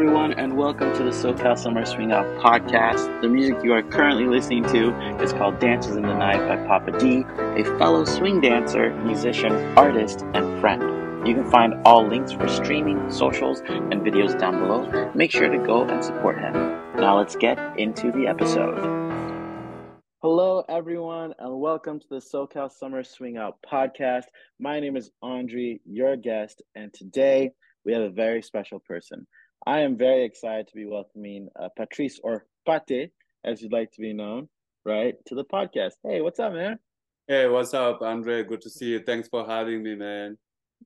[0.00, 3.20] everyone, and welcome to the SoCal Summer Swing Out podcast.
[3.20, 6.98] The music you are currently listening to is called Dances in the Night by Papa
[6.98, 11.28] D, a fellow swing dancer, musician, artist, and friend.
[11.28, 15.12] You can find all links for streaming, socials, and videos down below.
[15.14, 16.54] Make sure to go and support him.
[16.96, 18.78] Now let's get into the episode.
[20.22, 24.24] Hello, everyone, and welcome to the SoCal Summer Swing Out podcast.
[24.58, 27.52] My name is Andre, your guest, and today
[27.84, 29.26] we have a very special person.
[29.66, 33.10] I am very excited to be welcoming uh, Patrice or Pate,
[33.44, 34.48] as you'd like to be known,
[34.86, 35.92] right, to the podcast.
[36.02, 36.78] Hey, what's up, man?
[37.28, 38.42] Hey, what's up, Andre?
[38.42, 39.00] Good to see you.
[39.00, 40.38] Thanks for having me, man.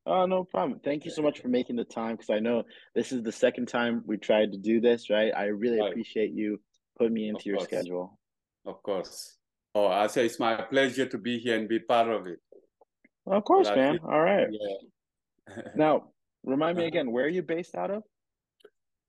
[0.06, 0.80] Oh, no problem.
[0.84, 2.64] Thank you so much for making the time because I know
[2.96, 5.32] this is the second time we tried to do this, right?
[5.36, 5.90] I really right.
[5.90, 6.60] appreciate you
[6.98, 7.68] putting me into of your course.
[7.68, 8.18] schedule.
[8.66, 9.36] Of course.
[9.76, 12.40] Oh, I say it's my pleasure to be here and be part of it.
[13.24, 14.00] Well, of course, man.
[14.02, 14.48] All right.
[14.50, 15.62] Yeah.
[15.76, 16.08] now,
[16.44, 18.02] remind me again, where are you based out of?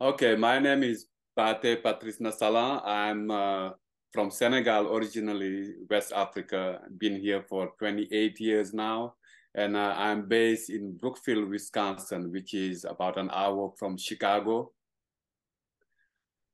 [0.02, 1.06] Okay, my name is
[1.38, 2.86] Pate Patrice Nassala.
[2.86, 3.70] I'm uh,
[4.12, 6.82] from Senegal originally, West Africa.
[6.98, 9.14] Been here for 28 years now.
[9.54, 14.74] And uh, I'm based in Brookfield, Wisconsin, which is about an hour from Chicago.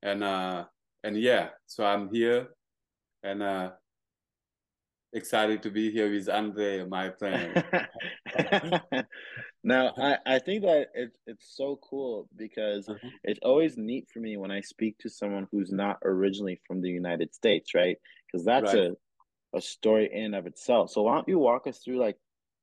[0.04, 0.66] And uh,
[1.04, 2.50] and yeah, so I'm here
[3.24, 3.72] and uh,
[5.14, 7.66] excited to be here with Andre, my friend.
[9.64, 13.12] now, I, I think that it's it's so cool because Mhm.
[13.24, 16.90] it's always neat for me when I speak to someone who's not originally from the
[16.90, 17.98] United States, right?
[18.26, 18.92] Because that's Right.
[19.54, 20.90] a, a story in and of itself.
[20.92, 22.18] So why don't you walk us through like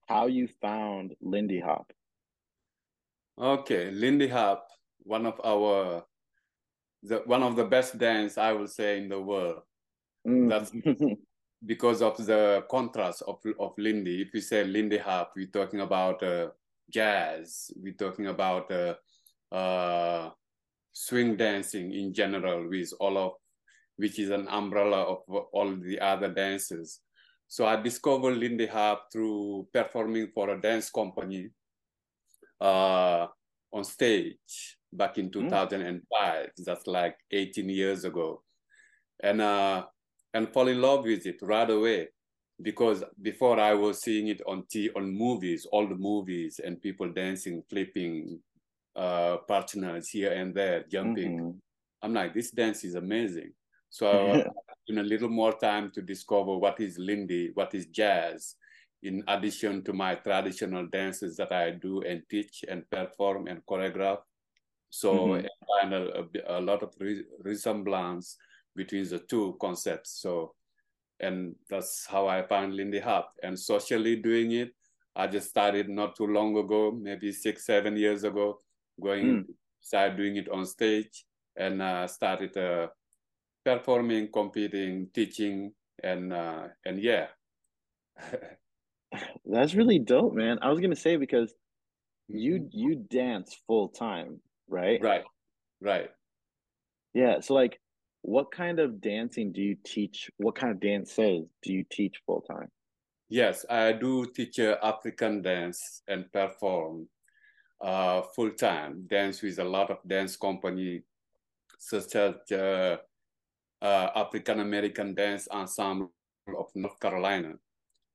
[0.08, 1.92] how you found Lindy Hop?
[3.38, 4.68] Okay, Lindy Hop,
[5.04, 6.04] one of our
[7.02, 9.62] the one of the best dance I will say in the world.
[10.26, 10.48] Mm.
[10.48, 10.72] That's
[11.64, 14.22] because of the contrast of of Lindy.
[14.22, 16.50] If you say Lindy Hop, we're talking about uh,
[16.90, 17.70] jazz.
[17.76, 18.94] We're talking about uh,
[19.54, 20.30] uh,
[20.92, 23.32] swing dancing in general, with all of
[23.96, 25.18] which is an umbrella of
[25.52, 27.00] all the other dances.
[27.48, 31.50] So I discovered Lindy Hop through performing for a dance company
[32.60, 33.26] uh,
[33.72, 36.50] on stage back in 2005.
[36.58, 38.42] That's like 18 years ago.
[39.20, 39.86] And uh,
[40.34, 42.08] and fall in love with it right away
[42.62, 47.08] because before I was seeing it on t on movies, all the movies and people
[47.12, 48.40] dancing, flipping,
[48.96, 51.38] uh, partners here and there, jumping.
[51.38, 51.60] Mhm.
[52.02, 53.52] I'm like, this dance is amazing.
[53.90, 54.08] So
[54.88, 58.56] in a little more time to discover what is Lindy, what is jazz,
[59.02, 64.22] in addition to my traditional dances that I do and teach and perform and choreograph.
[64.90, 65.46] So Mhm.
[65.46, 65.48] I
[65.80, 68.36] find a, a, a lot of re- resemblance
[68.74, 70.20] between the two concepts.
[70.20, 70.54] So,
[71.20, 73.34] and that's how I found Lindy Hop.
[73.42, 74.74] And socially doing it,
[75.16, 78.60] I just started not too long ago, maybe six, seven years ago,
[79.00, 79.54] going Mm.
[79.80, 81.24] started doing it on stage
[81.56, 82.88] and uh, started uh,
[83.64, 87.28] performing, competing, teaching, and uh, and yeah.
[89.44, 90.58] That's really dope, man.
[90.62, 91.54] I was gonna say because
[92.30, 92.38] Mm-hmm.
[92.38, 95.02] you you dance full time, right?
[95.02, 95.24] right,
[95.80, 96.10] right.
[97.14, 97.40] Yeah.
[97.40, 97.80] So like,
[98.22, 100.30] what kind of dancing do you teach?
[100.38, 102.70] What kind of dances do you teach full time?
[103.28, 107.08] Yes, I do teach uh, African dance and perform
[107.80, 109.06] uh, full time.
[109.06, 111.02] Dance with a lot of dance company,
[111.78, 112.96] such as uh,
[113.82, 116.10] uh, African American Dance Ensemble
[116.58, 117.54] of North Carolina,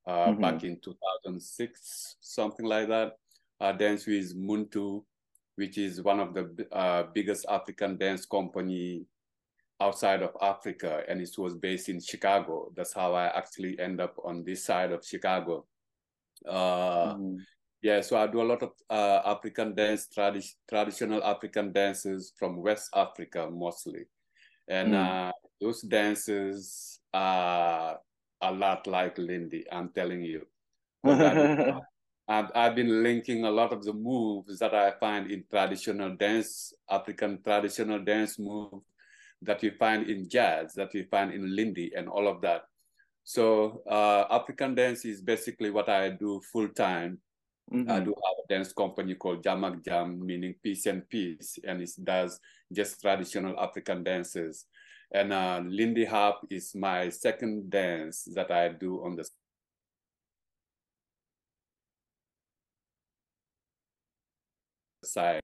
[0.07, 0.41] uh, Mhm.
[0.41, 3.17] back in 2006, something like that.
[3.59, 5.05] I dance with Muntu,
[5.55, 9.05] which is one of the uh, biggest African dance company
[9.79, 12.71] outside of Africa, and it was based in Chicago.
[12.75, 15.65] That's how I actually end up on this side of Chicago.
[16.47, 17.45] Uh, Mhm.
[17.81, 22.61] yeah, so I do a lot of uh, African dance, tradi- traditional African dances from
[22.61, 24.05] West Africa mostly.
[24.67, 25.29] And Mm.
[25.29, 27.99] uh, those dances are
[28.41, 30.47] a lot like Lindy, I'm telling you.
[31.03, 31.13] I've,
[32.27, 36.73] I've, I've been linking a lot of the moves that I find in traditional dance,
[36.89, 38.81] African traditional dance move
[39.45, 42.63] that you find in jazz, that you find in Lindy and all of that.
[43.23, 47.21] So uh, African dance is basically what I do full time.
[47.71, 48.05] I Mhm.
[48.05, 52.39] do have a dance company called Jamak Jam, meaning peace and peace, and it does
[52.71, 54.65] just traditional African dances.
[55.11, 59.23] And uh, Lindy Hop is my second dance that I do on the
[65.03, 65.41] side.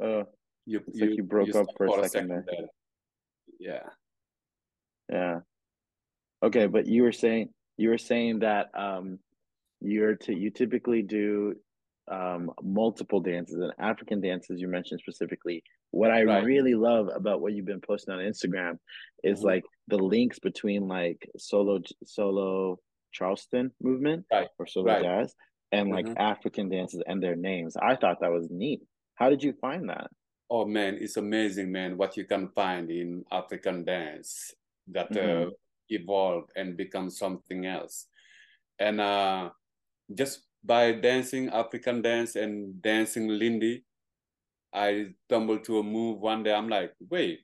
[0.00, 0.28] Oh,
[0.68, 2.44] You, It's like you broke up for a second there.
[3.58, 3.88] Yeah.
[5.10, 5.38] yeah.
[6.42, 7.48] Okay, but you were saying
[7.78, 9.18] you were saying that um
[9.80, 11.54] you're to you typically do
[12.08, 15.62] um, multiple dances and African dances you mentioned specifically.
[15.90, 16.44] What I Right.
[16.44, 18.78] really love about what you've been posting on Instagram
[19.24, 19.44] is Mhm.
[19.44, 22.78] like the links between like solo solo
[23.12, 24.48] Charleston movement Right.
[24.58, 25.02] or solo Right.
[25.02, 25.34] jazz
[25.72, 26.16] and like Mhm.
[26.18, 27.74] African dances and their names.
[27.76, 28.80] I thought that was neat.
[29.14, 30.10] How did you find that?
[30.50, 34.54] Oh man, it's amazing, man, what you can find in African dance
[34.88, 35.52] that uh, Mhm.
[35.90, 38.08] evolve and become something else.
[38.78, 39.50] And uh,
[40.14, 43.84] just by dancing African dance and dancing Lindy,
[44.72, 46.52] I stumbled to a move one day.
[46.54, 47.40] I'm like, wait,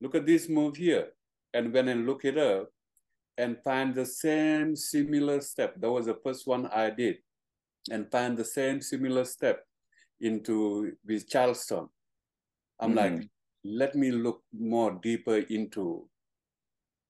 [0.00, 1.12] look at this move here.
[1.54, 2.70] And when I look it up
[3.36, 7.18] and find the same similar step, that was the first one I did,
[7.90, 9.64] and find the same similar step
[10.20, 11.88] into with Charleston.
[12.80, 13.30] I'm like, Mhm.
[13.64, 16.08] let me look more deeper into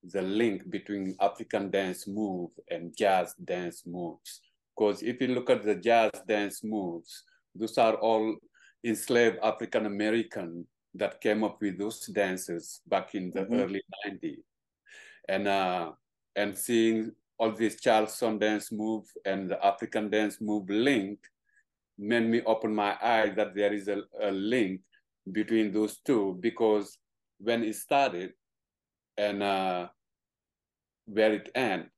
[0.02, 4.40] the link between African dance move and jazz dance moves.
[4.74, 7.24] Because if you look at the jazz dance moves,
[7.54, 8.36] those are all
[8.84, 13.60] enslaved African American that came up with those dances back in the Mhm.
[13.60, 14.44] early 90s.
[15.28, 15.92] And uh,
[16.36, 21.18] and seeing all these Charleston dance move and the African dance move link
[21.98, 24.80] made me open my eyes that there is a, a link
[25.32, 26.98] between those two because
[27.38, 28.32] when it started
[29.16, 29.88] and uh,
[31.06, 31.88] where it end,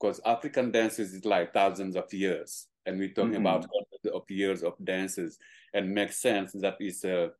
[0.00, 4.62] because African dances is like thousands of years, and we're talking about hundreds of years
[4.62, 5.38] of dances,
[5.74, 7.30] and makes sense that it's a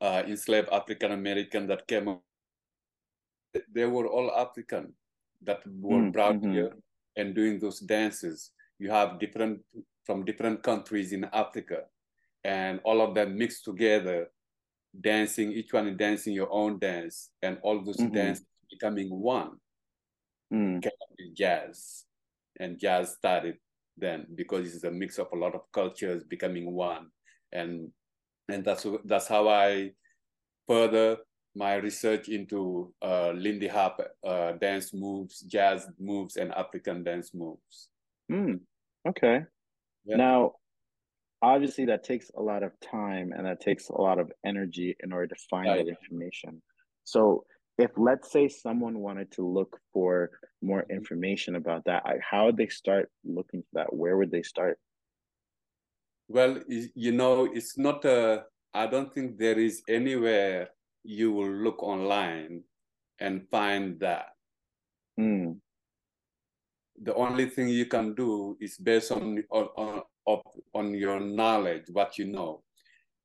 [0.00, 2.22] uh, enslaved African American that came up.
[3.72, 4.94] They were all African
[5.42, 6.52] that were Mm, brought mhm.
[6.52, 6.72] here
[7.16, 8.52] and doing those dances.
[8.78, 9.62] You have different
[10.04, 11.84] from different countries in Africa,
[12.44, 14.30] and all of them mixed together,
[15.00, 15.52] dancing.
[15.52, 18.12] Each one dancing your own dance, and all those Mhm.
[18.12, 19.60] dances becoming one.
[20.52, 22.04] Mm, came up with jazz,
[22.60, 23.58] and jazz started
[23.96, 27.10] then because it's a mix of a lot of cultures becoming one,
[27.52, 27.92] and
[28.48, 29.92] and that's that's how I
[30.68, 31.18] further
[31.54, 37.88] my research into uh, Lindy Hop uh, dance moves, jazz moves, and African dance moves.
[38.30, 38.60] mm.
[39.08, 39.44] Okay.
[40.04, 40.16] Yeah.
[40.16, 40.52] Now,
[41.42, 45.12] obviously, that takes a lot of time and that takes a lot of energy in
[45.12, 45.86] order to find Right.
[45.86, 46.62] that information.
[47.04, 47.46] So,
[47.78, 50.30] if let's say someone wanted to look for
[50.62, 50.96] more Mhm.
[50.96, 53.92] information about that, how would they start looking for that?
[53.94, 54.78] Where would they start?
[56.28, 58.46] Well, you know, it's not a.
[58.74, 60.70] I don't think there is anywhere
[61.02, 62.64] you will look online
[63.20, 64.26] and find that.
[65.18, 65.60] Mm,
[67.02, 72.18] the only thing you can do is based on on of- on your knowledge, what
[72.18, 72.62] you know.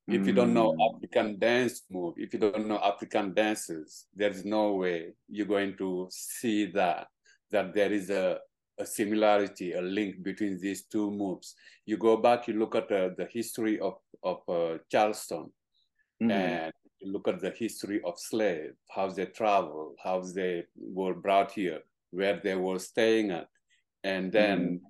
[0.08, 0.96] If you don't know Mm.
[0.96, 6.08] African dance move, if you don't know African dances, there's no way you're going to
[6.12, 7.08] see that
[7.52, 8.40] that there is a,
[8.80, 11.56] a similarity, a link between these two moves.
[11.86, 15.52] You go back, you look at uh, the history of of uh, Charleston,
[16.22, 21.14] mhm, and you look at the history of slave, how they traveled, how they were
[21.14, 21.82] brought here,
[22.12, 23.48] where they were staying at,
[24.04, 24.82] and then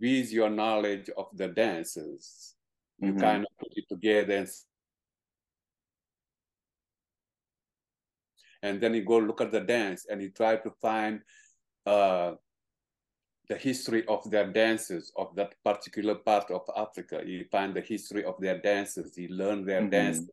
[0.00, 2.54] with your knowledge of the dances,
[2.98, 3.20] you Mhm.
[3.20, 4.48] kind of put it together and,
[8.62, 11.20] and then you go look at the dance and you try to find
[11.86, 12.32] uh,
[13.48, 17.22] the history of their dances of that particular part of Africa.
[17.24, 19.90] You find the history of their dances, you learn their Mhm.
[19.90, 20.30] dances,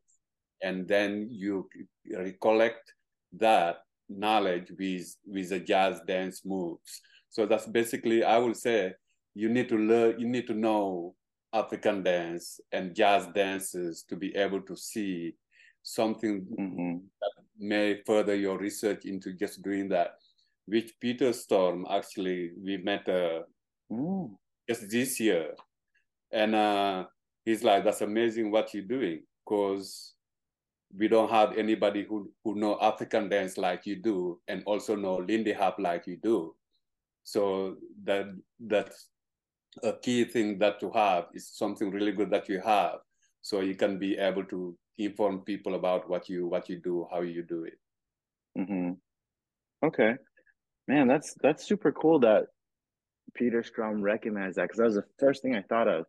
[0.61, 1.69] and then you
[2.09, 2.93] recollect
[3.33, 7.01] that knowledge with with the jazz dance moves.
[7.29, 8.93] So that's basically, I would say,
[9.33, 11.15] you need to learn, you need to know
[11.53, 15.35] African dance and jazz dances to be able to see
[15.83, 17.01] something mhm.
[17.57, 20.15] may further your research into just doing that.
[20.65, 23.41] Which Peter Strom actually we met uh,
[23.91, 24.37] Mm,
[24.69, 25.53] just this year,
[26.31, 27.05] and uh,
[27.43, 30.15] he's like, "That's amazing what you're doing," because
[30.95, 35.17] we don't have anybody who who know African dance like you do, and also know
[35.17, 36.55] Lindy Hop like you do.
[37.23, 39.07] So that that's
[39.83, 42.99] a key thing that to have is something really good that you have,
[43.41, 47.21] so you can be able to inform people about what you what you do, how
[47.21, 47.79] you do it.
[48.57, 48.97] mhm.
[49.83, 50.15] Okay.
[50.87, 52.47] Man, that's that's super cool that
[53.35, 56.05] Peter Strom recognized that because that was the first thing I thought of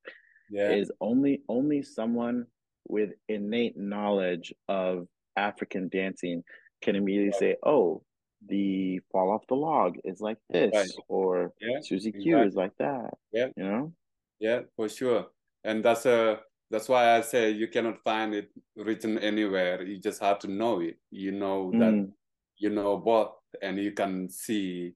[0.49, 2.47] Yeah, is only only someone
[2.89, 6.45] with innate knowledge of African dancing
[6.83, 8.05] can immediately say, "Oh,
[8.49, 10.91] the fall off the log is like this," Right.
[11.09, 13.15] or yeah, Susie Q is like that.
[13.33, 13.49] Yeah.
[13.57, 13.93] You know?
[14.41, 15.27] Yeah, for sure.
[15.65, 19.83] And that's a that's why I say you cannot find it written anywhere.
[19.83, 20.99] You just have to know it.
[21.11, 22.13] You know that Mm,
[22.57, 24.95] you know both and you can see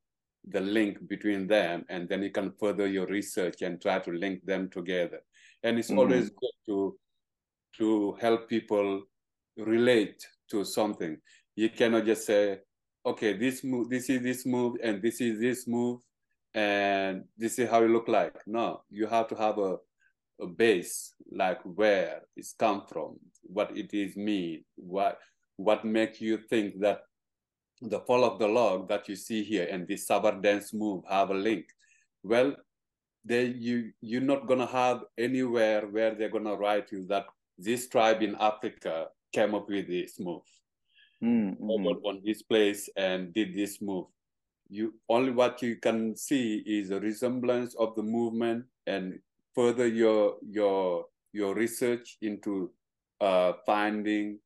[0.49, 4.45] the link between them and then you can further your research and try to link
[4.47, 5.21] them together
[5.65, 5.99] and it's mm-hmm.
[5.99, 6.97] always good to
[7.77, 9.03] to help people
[9.57, 11.17] relate to something
[11.57, 12.59] you cannot just say
[13.07, 16.01] okay this move this is this move and this is this move
[16.55, 19.77] and this is how it look like no you have to have a,
[20.41, 25.19] a base like where it's come from what it is mean what
[25.57, 27.03] what makes you think that
[27.83, 31.31] the fall of the log that you see here and this Sabar dance move have
[31.31, 31.67] a link.
[32.23, 32.57] Well,
[33.25, 37.27] they you you're not gonna have anywhere where they're gonna write you that
[37.59, 40.43] this tribe in Africa came up with this move.
[41.25, 41.71] Mm-hmm.
[42.05, 44.05] on this place and did this move.
[44.69, 49.19] You only what you can see is a resemblance of the movement and
[49.55, 52.71] further your your your research into
[53.21, 54.39] uh, finding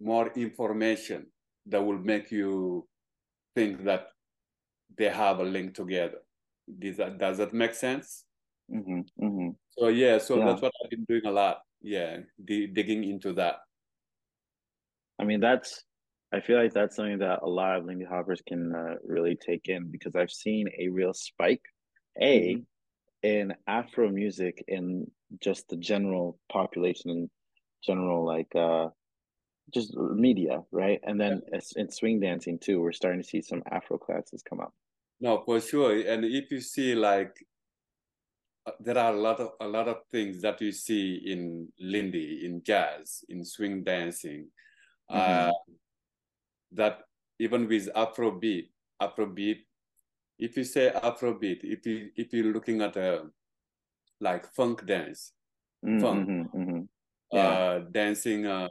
[0.00, 1.26] more information
[1.66, 2.86] that will make you
[3.54, 4.08] think that
[4.96, 6.18] they have a link together.
[6.78, 8.24] Does that, does that make sense?
[8.72, 9.48] Mm-hmm, mm-hmm.
[9.76, 10.46] So yeah, so yeah.
[10.46, 11.60] that's what I've been doing a lot.
[11.80, 13.60] Yeah, digging into that.
[15.18, 15.84] I mean, that's.
[16.30, 19.68] I feel like that's something that a lot of Lindy Hoppers can uh, really take
[19.68, 21.62] in because I've seen a real spike,
[22.20, 22.60] a, mm-hmm.
[23.26, 25.10] in Afro music in
[25.42, 27.30] just the general population and
[27.82, 28.88] general like uh
[29.72, 31.00] just media, right?
[31.02, 31.60] And then yeah.
[31.76, 34.72] in swing dancing too, we're starting to see some Afro classes come up.
[35.20, 35.92] No, for sure.
[35.92, 37.34] And if you see like
[38.66, 42.44] uh, there are a lot of a lot of things that you see in Lindy,
[42.44, 44.48] in jazz, in swing dancing,
[45.10, 45.50] mm-hmm.
[45.50, 45.52] uh,
[46.72, 47.00] that
[47.38, 48.68] even with Afrobeat,
[49.00, 49.58] Afrobeat,
[50.38, 53.24] if you say Afrobeat, if you if you're looking at a
[54.20, 55.32] like funk dance,
[55.84, 56.80] mm-hmm, funk, mm-hmm.
[57.32, 57.48] Yeah.
[57.48, 58.68] Uh, dancing uh,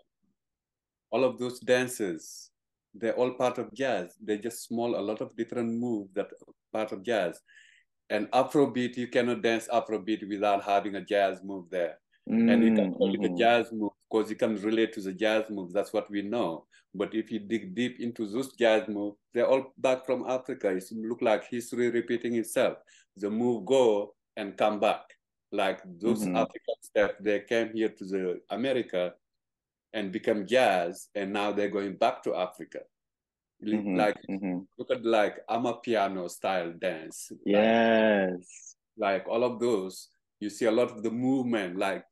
[1.11, 2.49] all of those dances,
[2.93, 4.15] they're all part of jazz.
[4.21, 7.39] They're just small, a lot of different moves that are part of jazz.
[8.09, 11.99] And Afrobeat, you cannot dance Afrobeat without having a jazz move there.
[12.29, 13.23] Mm, and you can call mm-hmm.
[13.23, 13.37] it a mm-hmm.
[13.37, 15.73] jazz move because you can relate to the jazz move.
[15.73, 16.65] That's what we know.
[16.93, 20.69] But if you dig deep into those jazz moves, they're all back from Africa.
[20.69, 22.77] It look like history repeating itself.
[23.15, 25.01] The move go and come back.
[25.51, 26.35] Like those mm-hmm.
[26.35, 29.13] African stuff, they came here to the America
[29.93, 32.79] and become jazz, and now they're going back to Africa.
[33.65, 34.59] Mm-hmm, like mm-hmm.
[34.77, 37.31] look at like Amapiano style dance.
[37.45, 38.75] Yes.
[38.97, 40.09] Like, like all of those,
[40.39, 42.03] you see a lot of the movement, like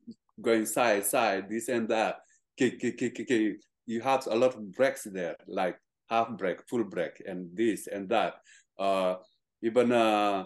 [0.41, 2.17] going side side, this and that.
[2.57, 3.57] Kick, kick, kick, kick, kick.
[3.85, 5.77] You have a lot of breaks there, like
[6.09, 8.35] half break, full break, and this and that.
[8.79, 9.15] Uh,
[9.61, 10.45] even uh,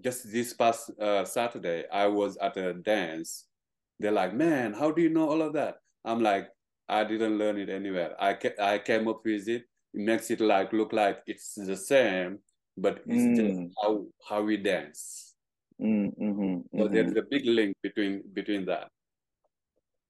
[0.00, 3.48] just this past uh, Saturday, I was at a dance
[3.98, 5.76] they're like, man, how do you know all of that?
[6.04, 6.48] I'm like,
[6.88, 8.14] I didn't learn it anywhere.
[8.18, 9.64] I ca- I came up with it.
[9.94, 12.38] It makes it like look like it's the same,
[12.76, 13.36] but it's mm.
[13.36, 15.27] just how how we dance.
[15.80, 18.88] Mm, mm-hmm, so there's a big link between between that.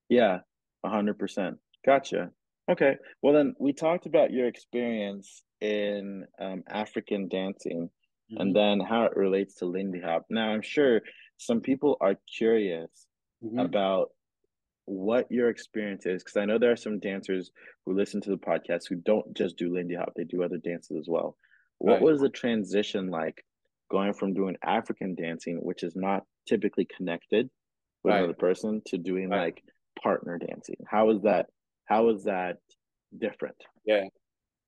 [0.08, 0.38] Yeah,
[0.84, 1.58] hundred percent.
[1.84, 2.30] Gotcha.
[2.70, 2.96] Okay.
[3.22, 7.90] Well, then we talked about your experience in um, African dancing,
[8.32, 8.40] mm-hmm.
[8.40, 10.26] and then how it relates to Lindy Hop.
[10.30, 11.02] Now, I'm sure
[11.36, 13.06] some people are curious
[13.44, 13.58] mm-hmm.
[13.58, 14.10] about
[14.88, 17.50] what your experience is because I know there are some dancers
[17.84, 20.96] who listen to the podcast who don't just do Lindy Hop, they do other dances
[20.98, 21.36] as well.
[21.78, 22.02] What right.
[22.02, 23.44] was the transition like
[23.90, 27.48] going from doing African dancing, which is not typically connected
[28.04, 28.18] with right.
[28.18, 29.40] another person, to doing right.
[29.40, 29.62] like
[30.02, 30.76] partner dancing?
[30.86, 31.46] How is that?
[31.86, 32.58] How is that
[33.16, 33.56] different?
[33.84, 34.04] Yeah.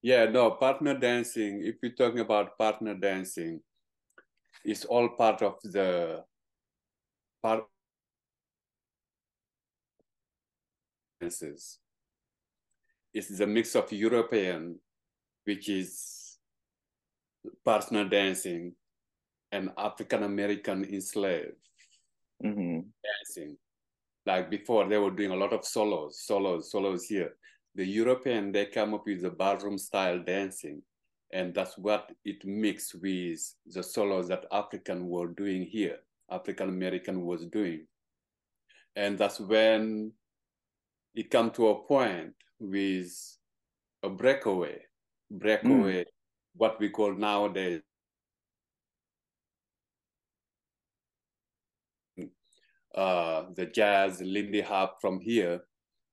[0.03, 3.61] Yeah, no, partner dancing, if you're talking about partner dancing,
[4.65, 6.25] it's all part of the
[7.43, 7.65] part
[13.13, 14.79] It's a mix of European,
[15.45, 16.39] which is
[17.65, 18.73] partner dancing,
[19.53, 21.57] and African American enslaved
[22.45, 22.81] mm-hmm.
[23.05, 23.57] dancing.
[24.27, 27.35] Like before, they were doing a lot of solos, solos, solos here.
[27.75, 30.83] The European, they come up with the ballroom style dancing,
[31.33, 35.99] and that's what it mixed with the solos that African were doing here,
[36.31, 37.87] African American was doing.
[38.97, 40.13] And that's when
[41.15, 43.13] it come to a point with
[44.03, 44.81] a breakaway,
[45.31, 46.07] breakaway, mm.
[46.57, 47.83] what we call nowadays
[52.95, 55.63] uh, the jazz, Lindy Hop from here,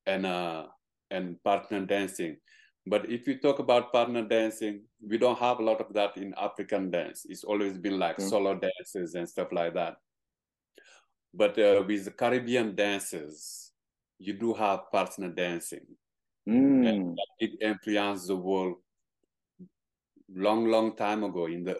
[0.05, 0.65] and uh,
[1.11, 2.37] and partner dancing.
[2.85, 6.33] But if you talk about partner dancing, we don't have a lot of that in
[6.37, 7.25] African dance.
[7.27, 8.29] It's always been like mm.
[8.29, 9.97] solo dances and stuff like that.
[11.33, 13.71] But uh, with the Caribbean dances,
[14.19, 15.85] you do have partner dancing.
[16.47, 16.87] Mm.
[16.87, 18.75] And it influenced the world
[20.33, 21.79] long, long time ago in the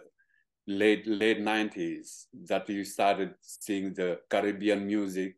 [0.68, 5.36] late late 90s that you started seeing the Caribbean music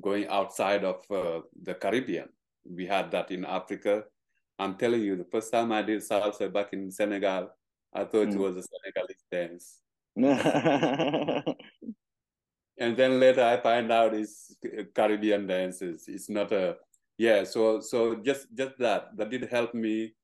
[0.00, 2.30] going outside of uh, the Caribbean.
[2.64, 4.04] We had that in Africa.
[4.58, 7.50] I'm telling you, the first time I did salsa back in Senegal,
[7.92, 8.34] I thought mm.
[8.34, 9.80] it was a Senegalese dance.
[12.78, 14.56] and then later I find out it's
[14.94, 16.04] Caribbean dances.
[16.08, 16.76] It's not a
[17.18, 17.44] yeah.
[17.44, 20.14] So so just just that that did help me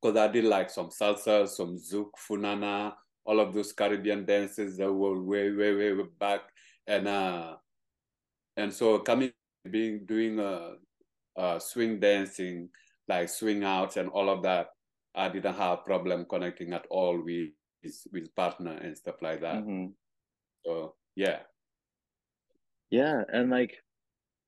[0.00, 4.92] because I did like some salsa, some zouk, funana, all of those Caribbean dances that
[4.92, 6.40] were way, way, way, way back.
[6.86, 7.56] And uh,
[8.56, 9.32] and so coming,
[9.70, 10.72] being doing uh,
[11.36, 12.68] uh, swing dancing,
[13.08, 14.68] like swing outs and all of that,
[15.14, 17.50] I didn't have a problem connecting at all with
[18.12, 19.62] with partner and stuff like that.
[19.62, 19.86] Mm-hmm.
[20.64, 21.40] So yeah,
[22.90, 23.76] yeah, and like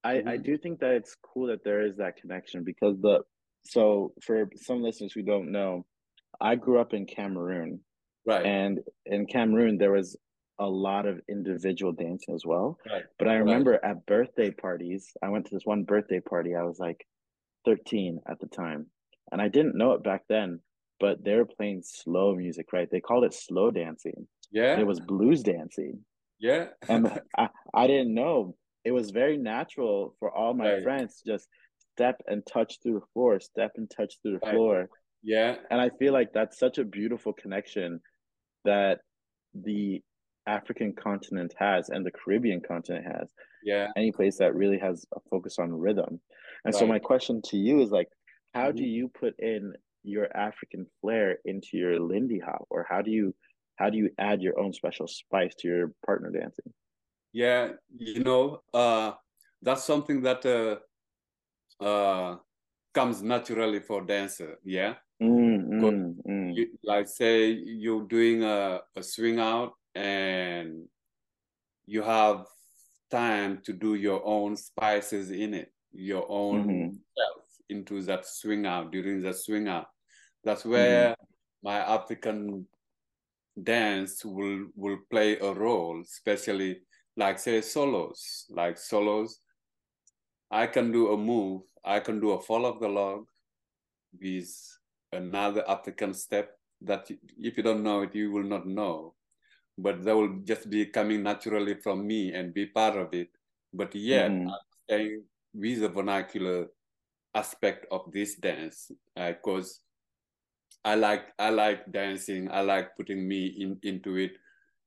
[0.05, 0.29] I mm-hmm.
[0.29, 3.21] I do think that it's cool that there is that connection because the
[3.65, 5.87] so for some listeners who don't know,
[6.41, 7.81] I grew up in Cameroon.
[8.27, 8.45] Right.
[8.45, 10.17] And in Cameroon there was
[10.59, 12.79] a lot of individual dancing as well.
[12.89, 13.05] Right.
[13.19, 13.91] But I remember right.
[13.91, 16.55] at birthday parties, I went to this one birthday party.
[16.55, 17.07] I was like
[17.65, 18.87] 13 at the time.
[19.31, 20.61] And I didn't know it back then,
[21.01, 22.89] but they were playing slow music, right?
[22.91, 24.29] They called it slow dancing.
[24.51, 24.79] Yeah.
[24.79, 26.01] It was blues dancing.
[26.39, 26.67] Yeah.
[26.89, 28.57] and I, I didn't know.
[28.85, 30.83] It was very natural for all my right.
[30.83, 31.49] friends just
[31.95, 34.89] step and touch through the floor, step and touch through the floor.
[35.23, 35.57] Yeah.
[35.71, 38.01] And I feel like that's such a beautiful connection
[38.65, 39.01] that
[39.55, 40.01] the
[40.47, 43.31] African continent has and the Caribbean continent has.
[43.65, 43.89] Yeah.
[43.97, 46.21] Any place that really has a focus on rhythm.
[46.65, 46.81] And right.
[46.81, 48.09] so my question to you is like,
[48.55, 48.77] how mm-hmm.
[48.77, 52.67] do you put in your African flair into your Lindy Hop?
[52.71, 53.35] Or how do you
[53.77, 56.73] how do you add your own special spice to your partner dancing?
[57.33, 59.13] Yeah, you know, uh
[59.63, 60.77] that's something that uh
[61.83, 62.37] uh,
[62.95, 64.59] comes naturally for dancer.
[64.65, 64.95] Yeah.
[65.23, 66.55] Mm, mm, mm.
[66.55, 70.85] You, like say you're doing a, a swing out and
[71.87, 72.47] you have
[73.11, 76.97] time to do your own spices in it, your own mm-hmm.
[77.17, 79.87] self into that swing out during the swing out.
[80.45, 81.23] That's where mm-hmm.
[81.63, 82.67] my African
[83.63, 86.81] dance will will play a role, especially
[87.17, 89.39] like say solos, like solos.
[90.51, 93.27] I can do a move I can do a fall of the log
[94.21, 94.79] with
[95.13, 99.15] another African step that if you don't know it, you will not know.
[99.79, 103.29] But that will just be coming naturally from me and be part of it.
[103.73, 104.49] But yet, mm-hmm.
[104.49, 106.67] I'm staying with the vernacular
[107.35, 109.81] aspect of this dance because
[110.85, 112.51] uh, I like I like dancing.
[112.51, 114.33] I like putting me in into it,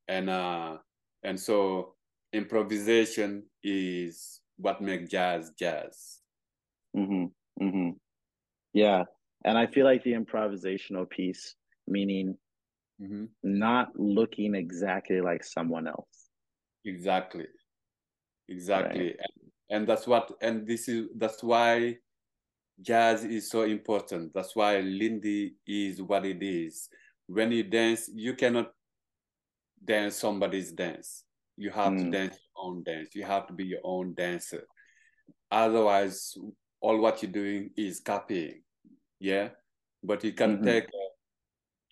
[0.08, 0.78] and uh,
[1.24, 1.96] and so
[2.34, 6.20] improvisation is what makes jazz jazz.
[6.96, 7.26] Mm-hmm.
[7.64, 7.90] Mm-hmm.
[8.74, 9.04] Yeah.
[9.46, 11.56] And I feel like the improvisational piece,
[11.88, 12.36] meaning
[13.02, 13.26] mm-hmm.
[13.44, 16.30] not looking exactly like someone else.
[16.84, 17.46] Exactly.
[18.50, 19.06] Exactly.
[19.06, 19.20] Right.
[19.20, 21.98] And, and that's what and this is that's why
[22.82, 24.34] jazz is so important.
[24.34, 26.90] That's why Lindy is what it is.
[27.28, 28.72] When you dance, you cannot
[29.84, 31.24] dance somebody's dance.
[31.56, 32.06] You have mm.
[32.06, 33.10] to dance your own dance.
[33.14, 34.66] You have to be your own dancer.
[35.52, 36.36] Otherwise,
[36.82, 38.62] all what you're doing is copying.
[39.20, 39.50] Yeah.
[40.04, 40.66] But you can mm-hmm.
[40.66, 41.14] take, uh,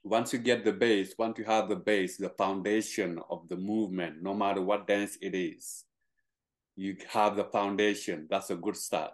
[0.04, 4.22] once you get the base, once you have the base, the foundation of the movement,
[4.22, 5.86] no matter what dance it is,
[6.76, 8.28] you have the foundation.
[8.30, 9.12] That's a good start.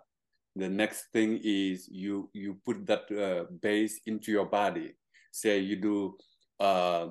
[0.55, 4.95] The next thing is you you put that uh, base into your body.
[5.31, 6.17] Say you do
[6.59, 7.07] uh,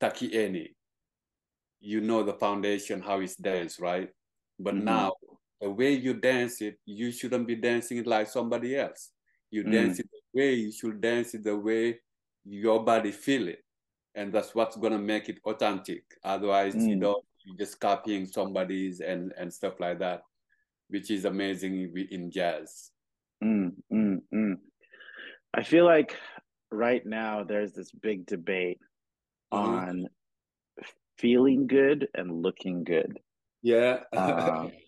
[0.00, 0.74] takieni.
[1.80, 4.10] You know the foundation, how it's danced, right?
[4.58, 4.84] But mm-hmm.
[4.84, 5.12] now
[5.60, 9.10] the way you dance it, you shouldn't be dancing it like somebody else.
[9.50, 9.72] You mm.
[9.72, 11.98] dance it the way you should dance it the way
[12.44, 13.64] your body feel it.
[14.14, 16.04] And that's what's gonna make it authentic.
[16.24, 16.88] Otherwise, mm.
[16.88, 20.22] you know, you're just copying somebody's and, and stuff like that,
[20.88, 22.90] which is amazing in jazz.
[23.42, 24.54] Mm, mm, mm.
[25.54, 26.16] I feel like
[26.70, 28.80] right now there's this big debate
[29.52, 29.74] mm-hmm.
[29.74, 30.06] on
[31.18, 33.18] feeling good and looking good.
[33.62, 34.00] Yeah.
[34.12, 34.68] uh,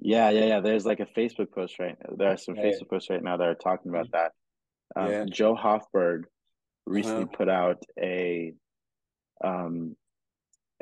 [0.00, 0.60] Yeah, yeah, yeah.
[0.60, 1.96] There's like a Facebook post right.
[2.16, 4.32] There are some Facebook posts right now that are talking about that.
[4.96, 5.24] Um, yeah.
[5.30, 6.22] Jo Hoffberg
[6.86, 7.36] recently uh-huh.
[7.36, 8.52] put out a
[9.42, 9.96] um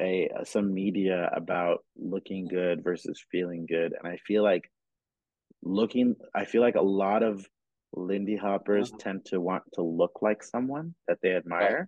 [0.01, 4.71] a some media about looking good versus feeling good, and I feel like
[5.63, 6.17] looking.
[6.35, 7.47] I feel like a lot of
[7.95, 8.99] Lindy hoppers uh-huh.
[8.99, 11.87] tend to want to look like someone that they admire,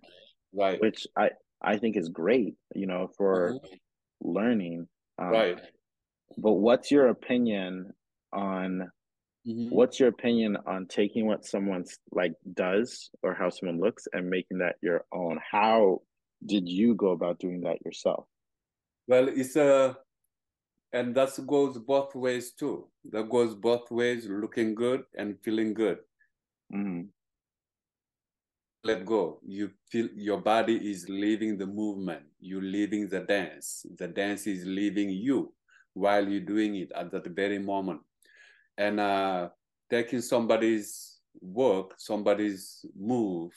[0.53, 0.71] right?
[0.71, 0.81] right.
[0.81, 2.55] Which I I think is great.
[2.73, 3.75] You know, for uh-huh.
[4.21, 4.87] learning.
[5.17, 5.61] Um, right
[6.37, 7.91] but what's your opinion
[8.33, 8.89] on
[9.47, 9.69] mm-hmm.
[9.69, 14.59] what's your opinion on taking what someone's like does or how someone looks and making
[14.59, 15.39] that your own?
[15.51, 16.01] How
[16.45, 18.25] did you go about doing that yourself?
[19.07, 19.97] Well, it's a,
[20.93, 22.87] and that goes both ways too.
[23.11, 25.99] That goes both ways, looking good and feeling good.
[26.73, 27.01] Mm-hmm.
[28.83, 29.39] Let go.
[29.43, 32.23] You feel your body is leaving the movement.
[32.39, 33.85] You're leaving the dance.
[33.97, 35.53] The dance is leaving you
[35.93, 38.01] while you're doing it at that very moment.
[38.77, 39.49] And uh,
[39.89, 43.51] taking somebody's work, somebody's move,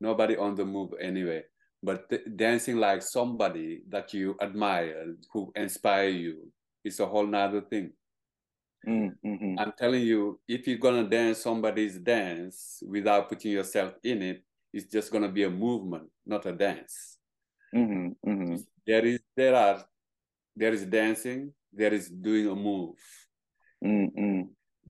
[0.00, 1.42] nobody on the move anyway
[1.82, 6.50] but th- dancing like somebody that you admire who inspire you
[6.84, 7.92] is a whole nother thing
[8.86, 9.58] mm-hmm.
[9.58, 14.90] i'm telling you if you're gonna dance somebody's dance without putting yourself in it it's
[14.90, 17.18] just gonna be a movement not a dance
[17.74, 18.08] mm-hmm.
[18.28, 18.56] Mm-hmm.
[18.86, 19.84] there is there are
[20.56, 22.96] there is dancing there is doing a move
[23.84, 24.46] mm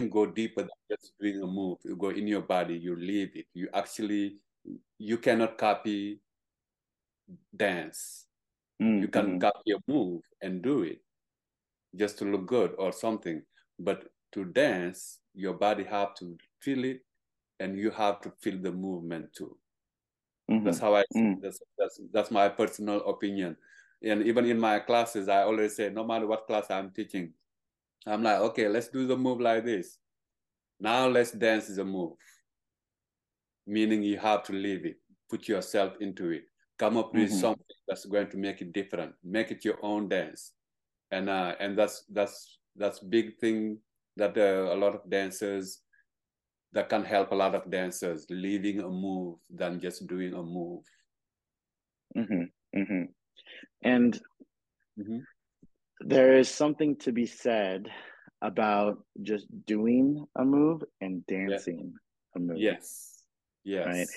[0.09, 3.44] go deeper than just doing a move you go in your body you leave it
[3.53, 4.38] you actually
[4.98, 6.20] you cannot copy
[7.57, 8.26] dance.
[8.83, 9.03] Mm-hmm.
[9.03, 9.40] You can mm.
[9.40, 11.00] copy a move and do it
[11.96, 13.42] just to look good or something.
[13.79, 17.00] But to dance, your body have to feel it
[17.59, 19.57] and you have to feel the movement too.
[20.50, 20.64] Mm-hmm.
[20.64, 21.40] That's how I mm.
[21.40, 23.57] that's, that's that's my personal opinion.
[24.03, 27.35] And even in my classes, I always say, no matter what class I'm teaching,
[28.06, 29.98] I'm like, okay, let's do the move like this.
[30.78, 32.12] Now let's dance the move.
[33.66, 34.96] Meaning you have to live it,
[35.28, 36.44] put yourself into it
[36.80, 37.40] come up with mm-hmm.
[37.40, 40.52] something that's going to make it different make it your own dance
[41.10, 43.76] and uh, and that's that's that's big thing
[44.16, 45.82] that uh, a lot of dancers
[46.72, 50.82] that can help a lot of dancers leaving a move than just doing a move
[52.16, 52.44] mm-hmm.
[52.78, 53.04] Mm-hmm.
[53.82, 54.14] and
[54.98, 55.18] mm-hmm.
[56.00, 57.88] There is something to be said
[58.42, 62.36] about just doing a move and dancing yeah.
[62.36, 63.22] a move yes
[63.64, 64.08] yes right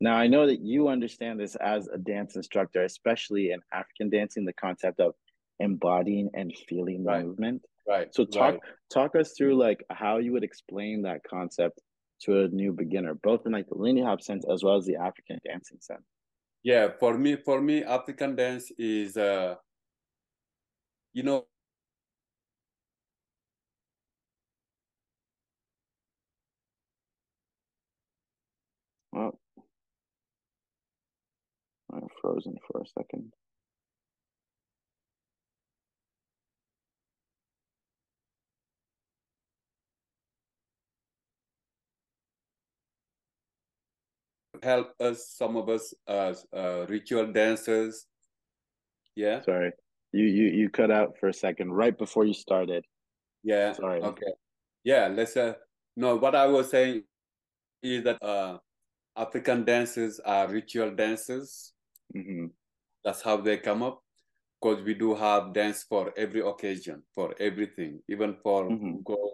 [0.00, 4.44] now, I know that you understand this as a dance instructor, especially in African dancing,
[4.44, 5.14] the concept of
[5.60, 7.24] embodying and feeling the right.
[7.24, 7.62] movement.
[7.88, 8.14] Right.
[8.14, 8.60] So talk right.
[8.92, 11.80] talk us through like how you would explain that concept
[12.22, 14.96] to a new beginner, both in like the Lindy Hop sense as well as the
[14.96, 16.04] African dancing sense.
[16.62, 19.54] Yeah, for me, for me, African dance is uh
[21.14, 21.46] you know
[29.12, 29.38] well
[31.92, 33.32] I'm frozen for a second.
[44.62, 48.06] help us some of us as uh, ritual dancers.
[49.14, 49.42] Yeah?
[49.42, 49.72] Sorry
[50.14, 52.84] you you you cut out for a second right before you started
[53.42, 54.32] yeah sorry okay
[54.84, 55.52] yeah let's uh
[55.96, 57.02] no what i was saying
[57.82, 58.58] is that uh
[59.16, 61.74] african dancers are ritual dancers
[62.16, 62.46] Mm-hmm.
[63.04, 64.02] That's how they come up.
[64.60, 69.02] Because we do have dance for every occasion, for everything, even for mm-hmm.
[69.04, 69.32] go,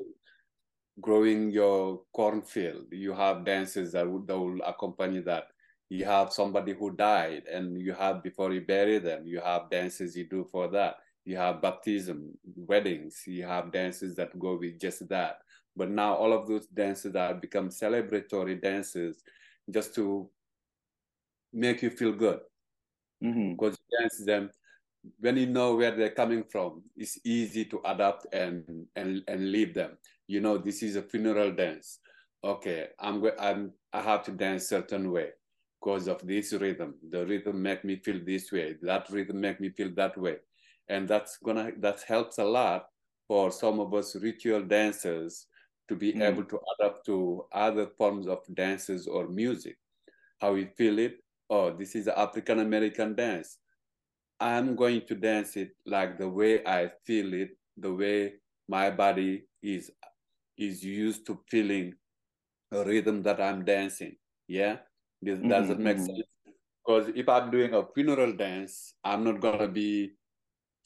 [1.00, 2.86] growing your cornfield.
[2.90, 5.44] You have dances that will, that will accompany that.
[5.90, 10.16] You have somebody who died, and you have before you bury them, you have dances
[10.16, 10.96] you do for that.
[11.24, 15.40] You have baptism, weddings, you have dances that go with just that.
[15.76, 19.22] But now all of those dances have become celebratory dances
[19.70, 20.30] just to
[21.52, 22.40] make you feel good
[23.22, 23.52] mm-hmm.
[23.52, 24.50] because dance them
[25.18, 29.74] when you know where they're coming from it's easy to adapt and and and leave
[29.74, 31.98] them you know this is a funeral dance
[32.44, 35.30] okay i'm i'm i have to dance certain way
[35.80, 39.70] because of this rhythm the rhythm make me feel this way that rhythm make me
[39.70, 40.36] feel that way
[40.88, 42.86] and that's gonna that helps a lot
[43.26, 45.46] for some of us ritual dancers
[45.88, 46.22] to be mm.
[46.22, 49.76] able to adapt to other forms of dances or music
[50.40, 53.58] how we feel it oh, this is African American dance.
[54.38, 58.34] I'm going to dance it like the way I feel it, the way
[58.68, 59.90] my body is
[60.56, 61.94] is used to feeling
[62.72, 64.16] a rhythm that I'm dancing.
[64.46, 64.76] Yeah,
[65.22, 65.48] this mm-hmm.
[65.48, 66.06] doesn't make mm-hmm.
[66.06, 66.22] sense.
[66.84, 70.12] Because if I'm doing a funeral dance, I'm not gonna be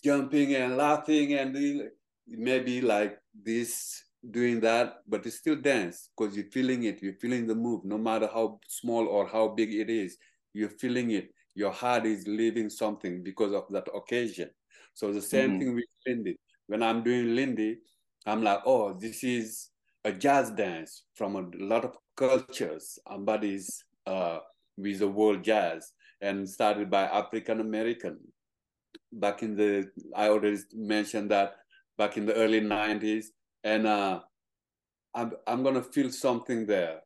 [0.04, 1.90] jumping and laughing and
[2.26, 7.46] maybe like this doing that, but it's still dance because you're feeling it, you're feeling
[7.46, 10.16] the move, no matter how small or how big it is
[10.54, 11.34] you're feeling it.
[11.54, 14.50] Your heart is living something because of that occasion.
[14.94, 15.58] So the same mm-hmm.
[15.58, 16.38] thing with Lindy.
[16.68, 17.78] When I'm doing Lindy,
[18.24, 19.68] I'm like, oh, this is
[20.04, 24.38] a jazz dance from a lot of cultures, embodies uh,
[24.76, 28.18] with the world jazz, and started by African American.
[29.12, 31.56] Back in the, I already mentioned that
[31.98, 33.26] back in the early '90s,
[33.62, 34.20] and uh,
[35.14, 37.00] I'm I'm gonna feel something there,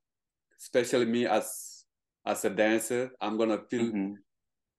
[0.60, 1.84] especially me as
[2.26, 3.10] as a dancer.
[3.20, 4.14] I'm gonna feel Mm-hmm.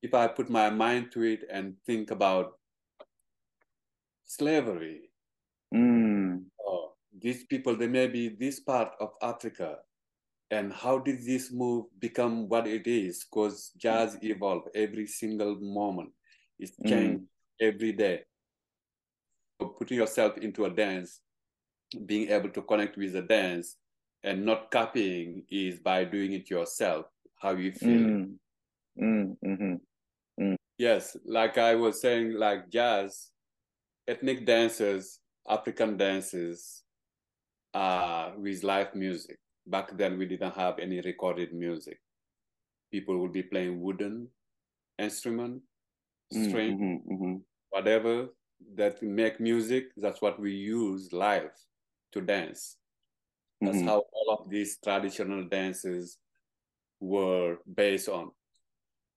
[0.01, 2.53] if I put my mind to it and think about
[4.25, 5.11] slavery.
[5.73, 6.45] Mm.
[6.65, 9.77] Oh, these people, they may be this part of Africa.
[10.51, 13.23] And how did this move become what it is?
[13.23, 16.11] Because jazz evolve every single moment.
[16.57, 16.89] It's Mm.
[16.89, 17.25] changed
[17.61, 18.23] every day.
[19.61, 21.21] So putting yourself into a dance,
[22.05, 23.77] being able to connect with the dance
[24.23, 27.05] and not copying is by doing it yourself,
[27.41, 27.99] how you feel.
[27.99, 28.39] Mm.
[28.97, 29.37] Mm.
[29.45, 29.75] Mm-hmm.
[30.77, 33.31] Yes, like I was saying, like jazz,
[34.07, 36.83] ethnic dancers, African dances,
[37.73, 39.37] uh, with live music.
[39.69, 41.99] Back then, we didn't have any recorded music.
[42.91, 44.27] People would be playing wooden
[44.97, 45.61] instrument,
[46.31, 47.13] string, Mm-hmm.
[47.13, 47.35] Mm-hmm.
[47.69, 48.29] whatever
[48.75, 49.91] that make music.
[49.95, 51.51] That's what we use live
[52.13, 52.77] to dance.
[53.61, 53.85] That's Mhm.
[53.85, 56.17] how all of these traditional dances
[56.99, 58.31] were based on.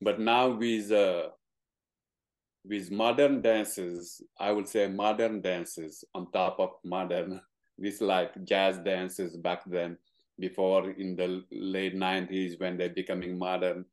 [0.01, 1.31] But now with uh,
[2.65, 7.41] with modern dances, I would say modern dances on top of modern,
[7.79, 9.99] this like jazz dances back then,
[10.43, 13.85] before in the late 90s when they're becoming modern.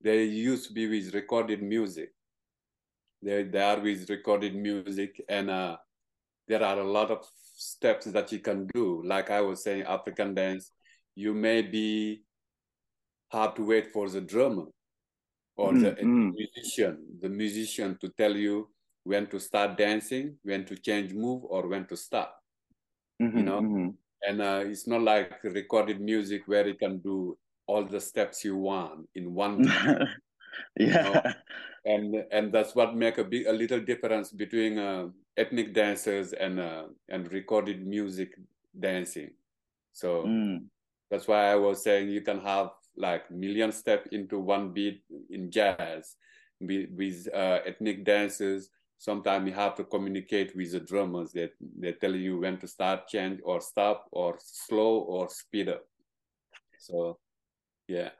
[0.00, 2.10] They used to be with recorded music.
[3.22, 5.76] They, they are with recorded music and uh,
[6.48, 9.02] there are a lot of steps that you can do.
[9.04, 10.72] Like I was saying, African dance,
[11.14, 12.22] you may be
[13.32, 14.66] have to wait for the drummer
[15.56, 16.32] or the Mm, mm.
[16.40, 18.68] musician, the musician to tell you
[19.04, 22.36] when to start dancing, when to change move, or when to stop.
[23.20, 23.60] Mhm, know?
[23.62, 23.94] mhm.
[24.26, 28.56] And uh, it's not like recorded music where you can do all the steps you
[28.56, 30.08] want in one beat.
[30.78, 31.32] yeah.
[31.84, 36.60] and and that's what make a big a little difference between uh, ethnic dancers and
[36.60, 38.34] uh, and recorded music
[38.78, 39.30] dancing.
[39.92, 40.66] So Mm.
[41.10, 45.50] that's why I was saying you can have like million step into one beat in
[45.50, 46.16] jazz
[46.60, 48.68] with, with uh, ethnic dancers.
[49.00, 53.08] Sometimes you have to communicate with the drummers that they tell you when to start,
[53.08, 55.82] change, or stop, or slow, or speed up.
[56.76, 57.18] So,
[57.88, 58.10] yeah,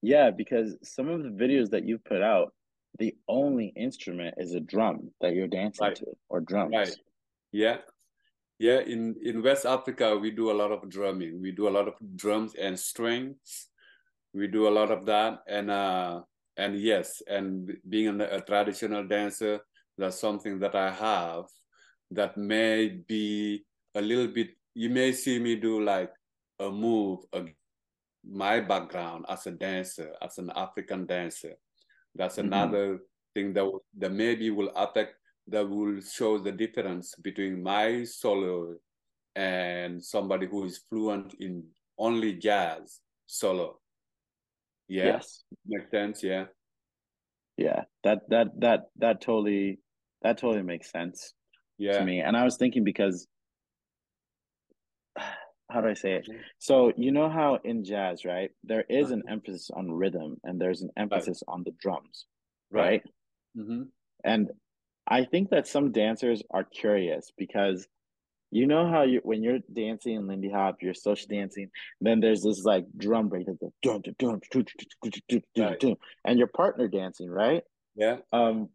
[0.00, 2.54] Yeah, because some of the videos that you put out,
[2.98, 5.96] the only instrument is a drum that you're dancing Right.
[5.96, 6.72] to, or drums.
[6.74, 6.96] right,
[7.52, 7.78] yeah,
[8.58, 8.80] yeah.
[8.80, 11.42] In in West Africa, we do a lot of drumming.
[11.42, 13.68] We do a lot of drums and strings.
[14.32, 16.22] We do a lot of that, and uh,
[16.56, 19.60] and yes, and being a, a traditional dancer,
[19.98, 21.44] that's something that I have
[22.10, 24.50] that may be a little bit.
[24.74, 26.12] You may see me do like
[26.58, 27.20] a move.
[27.32, 27.44] A,
[28.26, 31.54] my background as a dancer, as an African dancer,
[32.14, 32.44] that's Mhm.
[32.44, 32.98] another
[33.34, 35.16] thing that that maybe will affect
[35.48, 38.76] that will show the difference between my solo
[39.36, 43.80] and somebody who is fluent in only jazz solo.
[44.88, 45.44] Yeah, Yes.
[45.66, 46.22] makes sense.
[46.22, 46.46] Yeah,
[47.56, 47.84] Yeah.
[48.04, 49.80] That that that that totally
[50.24, 51.34] that totally makes sense
[51.78, 51.98] yeah.
[51.98, 52.20] to me.
[52.20, 53.28] And I was thinking because
[55.70, 56.26] how do I say it?
[56.28, 56.40] Mhm.
[56.58, 60.82] So you know how in jazz, right, there is an emphasis on rhythm and there's
[60.82, 62.26] an emphasis on the drums,
[62.70, 63.02] right?
[63.54, 63.84] hmm
[64.24, 64.50] And
[65.06, 67.86] I think that some dancers are curious because
[68.50, 72.42] you know how you when you're dancing in Lindy Hop, you're social dancing, then there's
[72.42, 74.64] this like drum break that's like dun, dun, dun, dun,
[75.02, 75.80] dun, dun, dun, Right.
[75.80, 77.62] dun, and your partner dancing, right?
[77.96, 78.70] yeah, Um,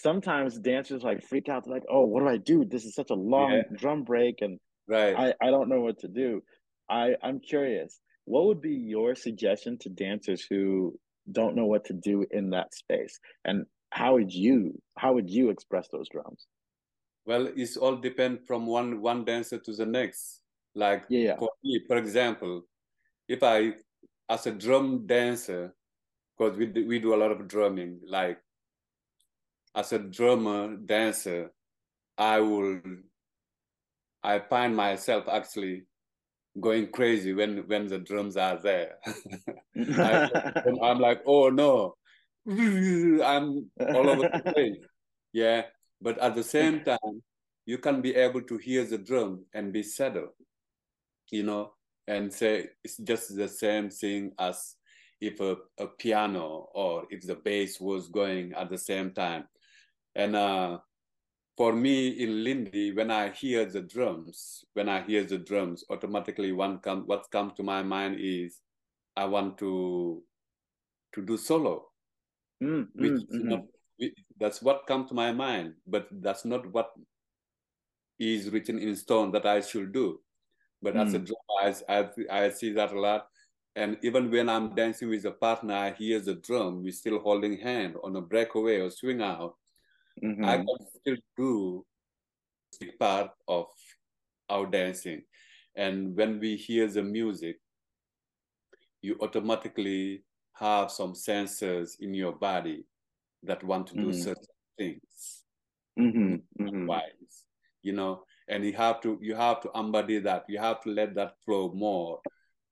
[0.00, 2.64] sometimes dancers like freak out, they're like, "Oh, what do I do?
[2.64, 3.76] This is such a long Yeah.
[3.76, 5.24] drum break, and right.
[5.24, 6.42] I I don't know what to do."
[6.90, 8.00] I I'm curious.
[8.26, 10.98] What would be your suggestion to dancers who
[11.32, 15.50] don't know what to do in that space, and how would you how would you
[15.50, 16.46] express those drums?
[17.24, 20.42] Well, it's all depend from one one dancer to the next.
[20.74, 22.66] Like Yeah, for me, for example,
[23.28, 23.74] if I,
[24.28, 25.76] as a drum dancer,
[26.36, 28.42] because we do, we do a lot of drumming, like
[29.74, 31.50] as a drummer dancer,
[32.18, 32.80] I will,
[34.22, 35.84] I find myself actually
[36.58, 38.98] going crazy when when the drums are there.
[39.76, 40.28] I,
[40.82, 41.94] I'm like, oh no,
[42.48, 44.78] I'm all over the place.
[45.32, 45.62] Yeah,
[46.00, 47.22] but at the same time,
[47.66, 50.30] you can be able to hear the drum and be settled,
[51.30, 51.72] you know,
[52.08, 54.74] and say it's just the same thing as
[55.20, 59.44] if a, a piano or if the bass was going at the same time.
[60.14, 60.78] And uh,
[61.56, 66.52] for me in Lindy, when I hear the drums, when I hear the drums, automatically
[66.52, 68.60] one come what comes to my mind is
[69.16, 70.22] I want to
[71.14, 71.90] to do solo
[72.62, 73.44] Mm, which mm, mhm.
[73.44, 73.64] not
[74.38, 76.90] that's what comes to my mind but that's not what
[78.18, 80.20] is written in stone that i should do
[80.82, 81.06] But mm.
[81.06, 81.24] as a hmm.
[81.28, 81.96] drummer, I,
[82.32, 83.28] I, I see that a lot.
[83.76, 87.58] And even when I'm dancing with a partner, I hear the drum, we're still holding
[87.60, 89.56] hand on a breakaway or swing out.
[90.22, 90.44] Mm-hmm.
[90.44, 90.66] I can
[91.00, 91.86] still do
[92.98, 93.66] part of
[94.48, 95.22] our dancing.
[95.76, 97.58] And when we hear the music,
[99.02, 102.84] you automatically have some sensors in your body
[103.42, 104.20] that want to do mm-hmm.
[104.20, 104.44] certain
[104.76, 105.44] things.
[105.98, 106.62] Mm-hmm.
[106.62, 106.86] mm-hmm.
[106.86, 107.44] Wise,
[107.82, 110.44] you know, and you have to you have to embody that.
[110.48, 112.20] You have to let that flow more.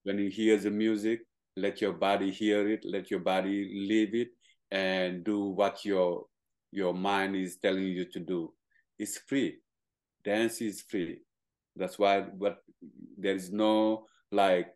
[0.04, 1.20] When you hear the music,
[1.56, 2.84] let your body hear it.
[2.84, 4.28] Let your body live it,
[4.70, 6.26] and do what your
[6.70, 8.52] your mind is telling you to do.
[8.98, 9.58] It's free.
[10.24, 11.20] Dance is free.
[11.76, 12.20] That's why.
[12.20, 12.58] But
[13.16, 14.74] there is no like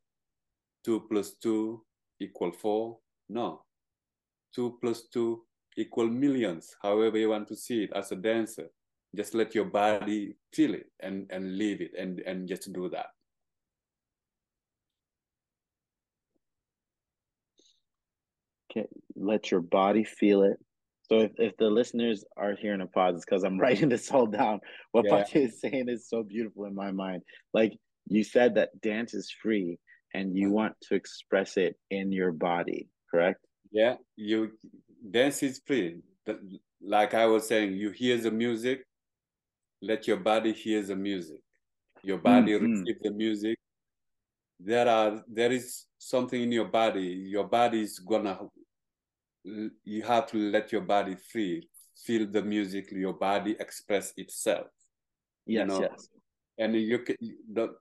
[0.85, 1.85] two plus two
[2.21, 2.99] equal four.
[3.29, 3.63] No,
[4.55, 5.43] two plus two
[5.77, 6.77] equal millions.
[6.83, 8.69] However you want to see it as a dancer,
[9.15, 13.07] just let your body feel it and and live it and and just do that.
[18.71, 20.59] Okay, let your body feel it.
[21.03, 24.27] So if, if the listeners are hearing a pause, it's because I'm writing this all
[24.27, 24.61] down.
[24.93, 25.25] What yeah.
[25.35, 27.23] is saying is so beautiful in my mind.
[27.53, 27.73] Like
[28.09, 29.79] you said that dance is free
[30.15, 33.41] and you want to express it in your body, correct?
[33.71, 34.53] Yeah, you
[35.11, 36.01] dance is free.
[36.83, 38.85] Like I was saying, you hear the music,
[39.81, 41.41] let your body hear the music.
[42.03, 42.83] Your body mm-hmm.
[42.83, 43.59] receive the music.
[44.59, 47.01] There are there is something in your body.
[47.01, 48.39] Your body is gonna.
[49.45, 52.91] You have to let your body free, feel the music.
[52.93, 54.67] Your body express itself.
[55.47, 55.81] Yes, you know?
[55.81, 56.09] yes.
[56.59, 57.17] And you can.
[57.53, 57.75] The,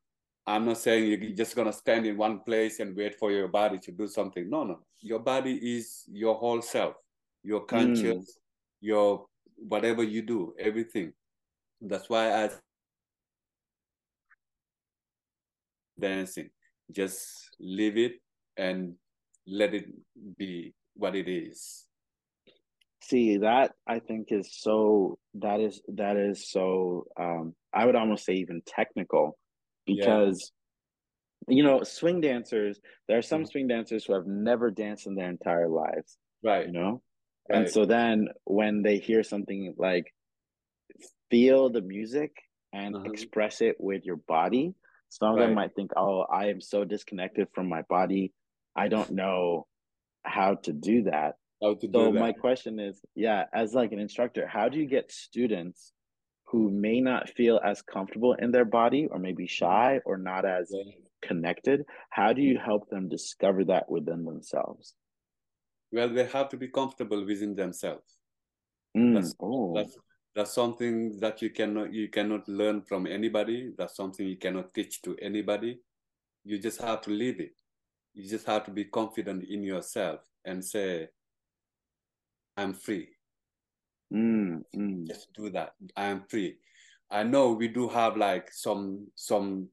[0.48, 3.78] I'm not saying you're just gonna stand in one place and wait for your body
[3.80, 4.50] to do something.
[4.50, 4.80] No, no.
[5.00, 6.96] Your body is your whole self,
[7.44, 8.26] your conscious, mm.
[8.82, 9.26] your
[9.58, 11.14] whatever you do, everything.
[11.80, 12.50] That's why I
[16.00, 16.50] dancing.
[16.92, 18.14] Just leave it
[18.58, 18.96] and
[19.48, 19.86] let it
[20.38, 21.86] be what it is.
[23.02, 28.26] See that I think is so that is that is so um I would almost
[28.26, 29.38] say even technical
[29.86, 30.52] because
[31.48, 31.56] yeah.
[31.56, 33.50] you know swing dancers there are some mm-hmm.
[33.50, 37.02] swing dancers who have never danced in their entire lives right you know
[37.50, 37.60] right.
[37.60, 40.14] and so then when they hear something like
[41.30, 42.32] feel the music
[42.74, 43.12] and mm-hmm.
[43.12, 44.74] express it with your body
[45.10, 45.48] some of right.
[45.48, 48.32] them might think oh i am so disconnected from my body
[48.76, 49.66] i don't know
[50.24, 51.36] how to do that.
[51.62, 54.88] How to so do my question is yeah as like an instructor how do you
[54.88, 55.94] get students
[56.48, 60.74] who may not feel as comfortable in their body or maybe shy or not as
[61.22, 64.96] connected how do you help them discover that within themselves?
[65.92, 68.18] Well they have to be comfortable within themselves.
[68.98, 69.74] Mm, that's, oh.
[69.76, 69.96] that's,
[70.36, 73.72] that's something that you cannot you cannot learn from anybody.
[73.78, 75.80] That's something you cannot teach to anybody.
[76.44, 77.61] You just have to live it
[78.14, 81.08] you just have to be confident in yourself and say
[82.58, 83.10] i'm free
[84.14, 85.08] Mm, mm.
[85.08, 85.74] Just do that.
[85.96, 86.58] I am free.
[87.10, 89.70] I know we do have like some some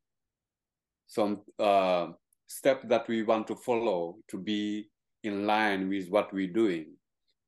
[1.07, 2.09] some uh,
[2.46, 4.90] step that we want to follow to be
[5.24, 6.94] in line with what we're doing.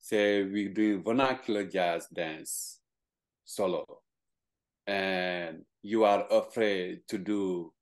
[0.00, 2.80] Say we're doing vernacular jazz dance
[3.44, 3.84] solo,
[4.86, 7.72] and you are afraid to do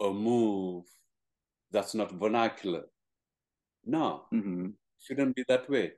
[0.00, 0.84] a move
[1.70, 2.84] that's not vernacular.
[3.84, 4.68] No, mm-hmm.
[5.00, 5.92] shouldn't be that way.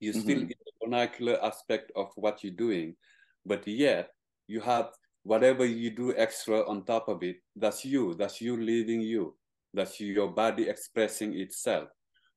[0.00, 0.20] You mm-hmm.
[0.20, 0.46] still
[0.82, 2.94] vernacular aspect of what you're doing,
[3.44, 4.10] but yet
[4.46, 4.90] you have
[5.22, 7.36] whatever you do extra on top of it.
[7.56, 8.14] That's you.
[8.14, 9.34] That's you living you.
[9.74, 11.88] That's your body expressing itself.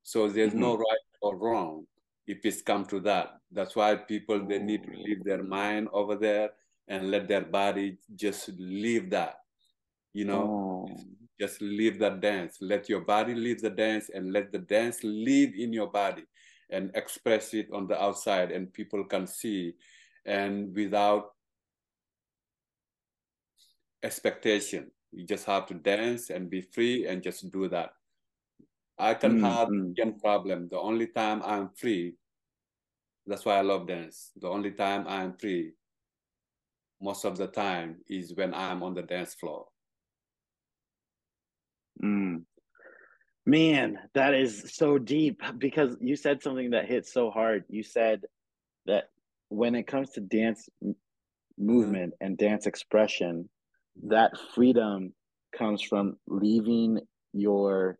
[0.03, 0.61] So there's mm-hmm.
[0.61, 1.85] no right or wrong
[2.25, 3.37] if it's come to that.
[3.51, 6.49] That's why people they need to leave their mind over there
[6.87, 9.35] and let their body just leave that.
[10.13, 10.97] You know, oh.
[11.39, 12.57] Just leave that dance.
[12.61, 16.25] Let your body leave the dance and let the dance live in your body
[16.69, 19.73] and express it on the outside and people can see.
[20.25, 21.31] And without
[24.03, 27.91] expectation you just have to dance and be free and just do that.
[28.97, 29.45] I can mm-hmm.
[29.45, 30.67] have one problem.
[30.69, 32.15] The only time i'm free
[33.27, 34.31] that's why i love dance.
[34.41, 35.73] The only time i'm free
[37.01, 39.67] most of the time is when i'm on the dance floor
[42.03, 42.43] mm.
[43.45, 47.63] Man, that is so deep because you said something that hit so hard.
[47.67, 48.21] You said
[48.85, 49.05] that
[49.47, 50.69] when it comes to dance
[51.57, 53.49] movement and dance expression,
[54.03, 55.13] that freedom
[55.57, 56.99] comes from leaving
[57.33, 57.97] your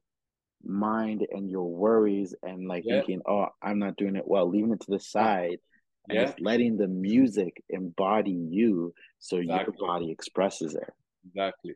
[0.64, 2.98] mind and your worries and like yeah.
[2.98, 5.58] thinking, oh, I'm not doing it well, leaving it to the side
[6.08, 6.26] and yeah.
[6.26, 9.76] just letting the music embody you so exactly.
[9.80, 10.90] your body expresses it.
[11.28, 11.74] Exactly.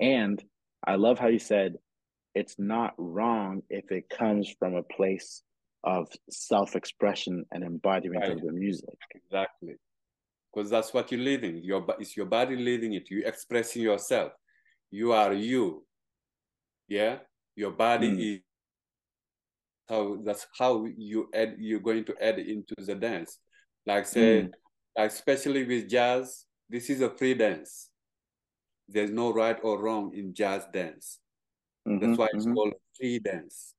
[0.00, 0.42] And
[0.86, 1.76] I love how you said
[2.34, 5.42] it's not wrong if it comes from a place
[5.84, 8.32] of self-expression and embodiment right.
[8.32, 8.96] of the music.
[9.14, 9.74] Exactly.
[10.52, 11.62] Because that's what you're living.
[11.62, 13.10] Your it's your body living it.
[13.10, 14.32] You're expressing yourself.
[14.90, 15.84] You are you.
[16.88, 17.18] Yeah.
[17.56, 18.34] Your body mm.
[18.34, 18.40] is
[19.88, 23.38] how that's how you add you're going to add into the dance.
[23.86, 24.50] Like say, mm.
[24.96, 27.90] like especially with jazz, this is a free dance.
[28.88, 31.18] There's no right or wrong in jazz dance.
[31.88, 32.54] Mm-hmm, that's why it's mm-hmm.
[32.54, 33.74] called free dance.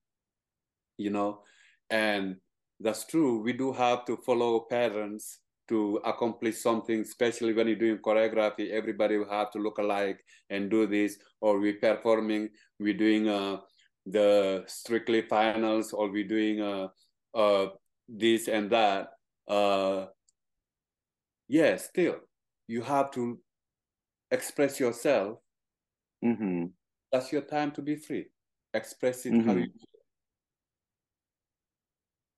[0.97, 1.41] You know,
[1.89, 2.38] and
[2.80, 3.41] that's true.
[3.41, 8.72] We do have to follow patterns to accomplish something, especially when you're doing choreography.
[8.72, 12.49] Everybody will have to look alike and do this, or we're performing,
[12.80, 13.58] we're doing uh,
[14.06, 16.88] the strictly finals, or we're doing uh,
[17.34, 17.68] uh,
[18.08, 19.10] this and that.
[19.47, 20.06] Uh,
[21.47, 22.18] yeah, still,
[22.68, 23.39] you have to
[24.36, 25.39] express yourself.
[26.23, 26.65] Mm-hmm.
[27.11, 28.25] That's your time to be free.
[28.73, 29.47] Express it mm-hmm.
[29.47, 30.01] how you feel.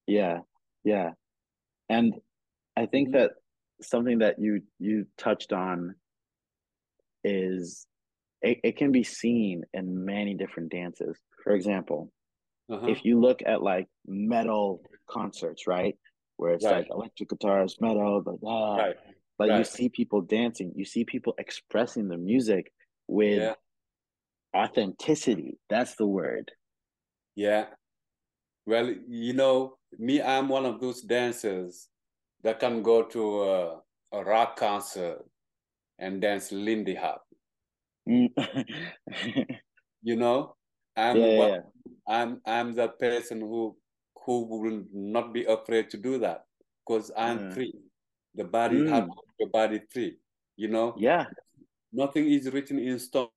[0.07, 0.37] yeah,
[0.83, 1.09] yeah.
[1.89, 2.13] And
[2.75, 3.17] I think mm-hmm.
[3.17, 3.31] that
[3.81, 5.95] something that you you touched on
[7.23, 7.87] is
[8.41, 11.17] it, it can be seen in many different dances.
[11.43, 12.11] For example,
[12.71, 12.87] uh-huh.
[12.87, 15.95] if you look at like metal concerts, right?
[16.37, 16.77] Where it's right.
[16.77, 18.95] like electric guitars, metal, but right.
[19.37, 19.59] But right.
[19.59, 22.71] you see people dancing, you see people expressing the music
[23.07, 23.53] with yeah.
[24.55, 25.57] authenticity.
[25.69, 26.51] That's the word.
[27.35, 27.65] Yeah.
[28.65, 31.87] Well, you know, me, I'm one of those dancers
[32.43, 33.79] that can go to a,
[34.13, 35.23] a rock concert
[35.99, 37.23] and dance Lindy Hop.
[38.09, 38.29] Mm.
[40.01, 40.55] you know,
[40.95, 41.57] I'm yeah, yeah.
[42.07, 43.75] I'm I'm that person who
[44.25, 46.45] who will not be afraid to do that
[46.85, 47.53] because I'm mm.
[47.53, 47.73] free.
[48.37, 48.89] The body mm.
[48.89, 49.09] have
[49.51, 50.17] body free.
[50.55, 50.95] You know.
[50.97, 51.25] Yeah.
[51.91, 53.27] Nothing is written in stone.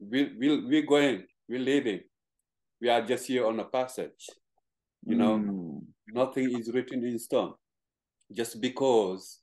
[0.00, 1.24] We we we're going.
[1.48, 2.00] We're leaving
[2.80, 4.30] we are just here on a passage.
[5.04, 5.80] You know, mm.
[6.08, 7.54] nothing is written in stone.
[8.32, 9.40] Just because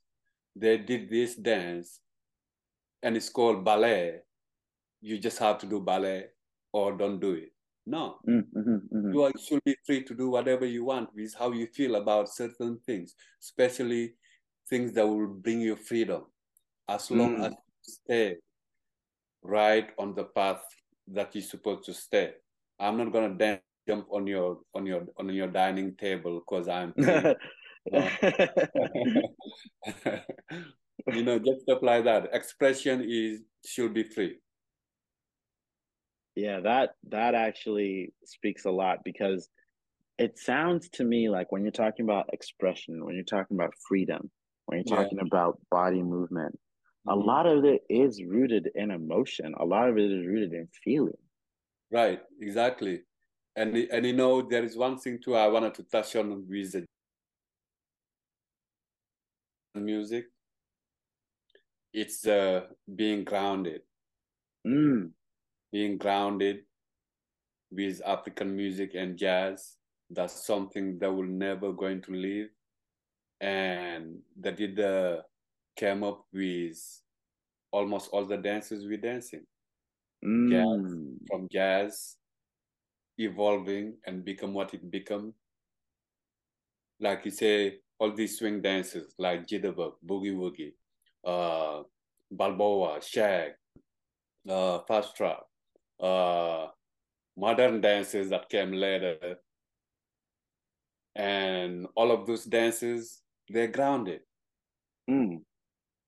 [0.56, 2.00] they did this dance
[3.02, 4.20] and it's called ballet,
[5.00, 6.26] you just have to do ballet
[6.72, 7.52] or don't do it.
[7.88, 9.12] No, mm-hmm, mm-hmm.
[9.14, 12.28] you are, should be free to do whatever you want with how you feel about
[12.28, 14.12] certain things, especially
[14.68, 16.24] things that will bring you freedom,
[16.86, 17.46] as long mm.
[17.46, 18.36] as you stay
[19.42, 20.60] right on the path
[21.06, 22.32] that you're supposed to stay.
[22.78, 26.92] I'm not gonna dance, jump on your on your on your dining table because I'm.
[31.06, 32.28] you know, just stuff like that.
[32.34, 34.36] Expression is should be free.
[36.38, 39.48] Yeah, that that actually speaks a lot because
[40.18, 44.30] it sounds to me like when you're talking about expression, when you're talking about freedom,
[44.66, 45.26] when you're talking yeah.
[45.26, 46.56] about body movement,
[47.08, 47.18] mm-hmm.
[47.18, 49.52] a lot of it is rooted in emotion.
[49.58, 51.18] A lot of it is rooted in feeling.
[51.90, 53.00] Right, exactly.
[53.56, 56.72] And and you know there is one thing too I wanted to touch on with
[59.74, 60.26] the music.
[61.92, 62.60] It's uh,
[62.94, 63.80] being grounded.
[64.64, 65.10] Mm.
[65.72, 66.60] Being grounded
[67.70, 69.76] with African music and jazz.
[70.10, 72.48] That's something that will never going to leave.
[73.40, 75.18] And that did uh,
[75.76, 76.78] came up with
[77.70, 79.44] almost all the dances we're dancing
[80.24, 80.50] mm.
[80.50, 80.96] jazz,
[81.28, 82.16] from jazz
[83.18, 85.34] evolving and become what it become.
[87.00, 90.72] Like you say, all these swing dances like jitterbug, boogie woogie,
[91.24, 91.82] uh,
[92.30, 93.52] balboa, shag,
[94.48, 95.42] uh, fast trap,
[96.00, 96.68] uh,
[97.36, 99.38] modern dances that came later,
[101.14, 104.20] and all of those dances they're grounded.
[105.10, 105.40] Mm.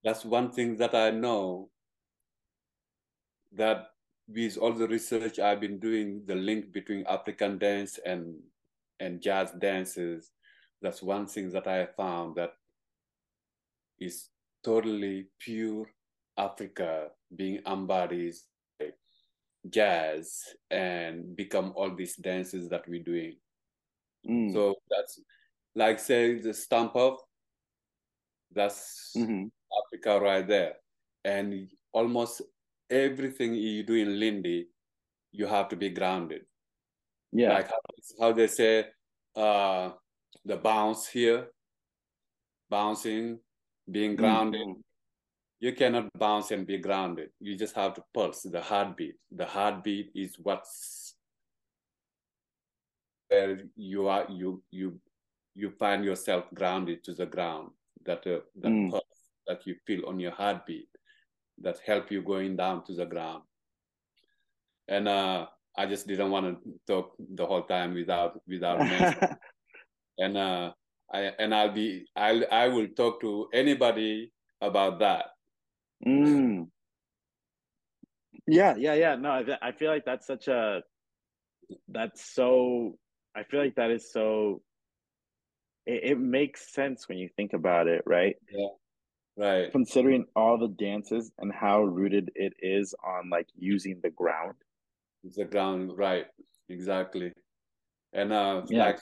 [0.05, 1.71] That's one thing that I know
[3.53, 3.89] that
[4.29, 8.37] with all the research I've been doing, the link between African dance and
[9.01, 10.31] and jazz dances,
[10.83, 12.53] that's one thing that I found that
[13.99, 14.29] is
[14.63, 15.87] totally pure
[16.37, 18.35] Africa being embodied
[19.69, 23.37] jazz and become all these dances that we're doing.
[24.29, 24.53] Mm.
[24.53, 25.21] So that's
[25.75, 27.21] like say the stomp off,
[28.53, 29.47] that's mm-hmm.
[29.85, 30.75] Africa right there.
[31.25, 32.43] And almost
[32.89, 34.69] everything you do in Lindy,
[35.33, 36.43] you have to be grounded.
[37.33, 37.53] Yeah.
[37.53, 37.79] Like how,
[38.21, 38.87] how they say
[39.37, 39.91] uh,
[40.45, 41.49] the bounce here,
[42.69, 43.39] bouncing,
[43.91, 44.67] being grounded.
[44.67, 44.81] Mm-hmm.
[45.61, 47.31] You cannot bounce and be grounded.
[47.39, 49.17] You just have to pulse the heartbeat.
[49.31, 51.15] The heartbeat is what's
[53.29, 54.99] where you are you you
[55.55, 57.71] you find yourself grounded to the ground
[58.05, 58.91] that uh, that mm.
[58.91, 60.89] pulse that you feel on your heartbeat
[61.61, 63.43] that help you going down to the ground.
[64.89, 65.47] And uh,
[65.77, 68.81] I just didn't want to talk the whole time without without
[70.19, 70.73] and uh,
[71.13, 75.27] I and I'll be I'll I will talk to anybody about that.
[76.07, 76.69] Mm.
[78.47, 79.17] Yeah, yeah, yeah.
[79.17, 80.83] No, I, I feel like that's such a
[81.89, 82.99] that's so.
[83.37, 84.63] I feel like that is so.
[85.87, 88.37] It, it makes sense when you think about it, right?
[88.51, 88.69] Yeah.
[89.37, 89.73] Right.
[89.73, 94.55] Considering all the dances and how rooted it is on like using the ground.
[95.37, 96.27] The ground, right?
[96.69, 97.33] Exactly.
[98.13, 98.87] And uh, yeah.
[98.87, 99.01] like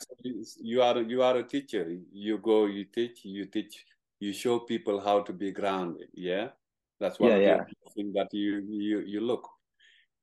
[0.60, 1.92] you are you are a teacher.
[2.12, 3.84] You go, you teach, you teach,
[4.20, 6.08] you show people how to be grounded.
[6.12, 6.48] Yeah,
[7.00, 7.64] that's one yeah, yeah.
[7.94, 9.48] thing that you you you look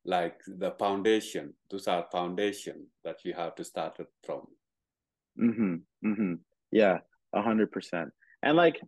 [0.05, 1.53] like the foundation.
[1.69, 4.41] Those are foundation that you have to start it from.
[5.39, 5.75] Mm-hmm.
[6.05, 6.33] Mm-hmm.
[6.71, 6.99] Yeah,
[7.33, 8.09] a hundred percent.
[8.43, 8.79] And like,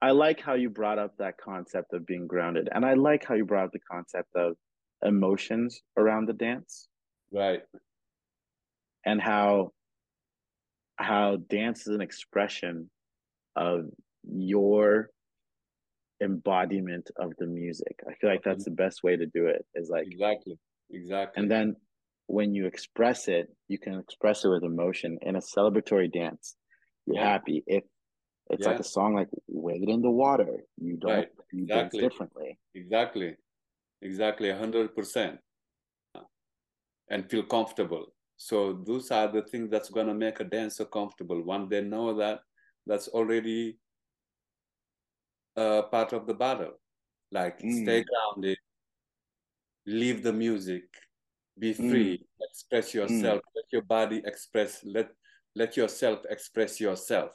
[0.00, 3.34] I like how you brought up that concept of being grounded, and I like how
[3.34, 4.54] you brought up the concept of
[5.04, 6.88] emotions around the dance.
[7.32, 7.62] Right.
[9.04, 9.72] And how
[10.96, 12.90] how dance is an expression
[13.56, 13.86] of
[14.22, 15.10] your
[16.20, 17.96] embodiment of the music.
[18.08, 18.72] I feel like that's mm-hmm.
[18.72, 19.64] the best way to do it.
[19.74, 20.58] Is like exactly,
[20.90, 21.40] exactly.
[21.40, 21.76] And then
[22.26, 26.56] when you express it, you can express it with emotion in a celebratory dance.
[27.06, 27.32] You're yeah.
[27.32, 27.64] happy.
[27.66, 27.84] If
[28.50, 28.72] it's yeah.
[28.72, 31.28] like a song like "Wade in the Water," you don't right.
[31.52, 32.00] you exactly.
[32.00, 32.58] dance differently.
[32.74, 33.36] Exactly,
[34.02, 35.38] exactly, hundred percent,
[37.08, 38.06] and feel comfortable.
[38.36, 41.42] So those are the things that's gonna make a dancer comfortable.
[41.42, 42.40] When they know that,
[42.86, 43.78] that's already
[45.56, 46.72] uh, part of the battle.
[47.32, 47.82] Like mm.
[47.82, 48.58] stay grounded,
[49.86, 50.84] leave the music,
[51.58, 51.90] be mm.
[51.90, 52.46] free, mm.
[52.48, 53.52] express yourself, mm.
[53.54, 55.10] let your body express, let
[55.54, 57.32] let yourself express yourself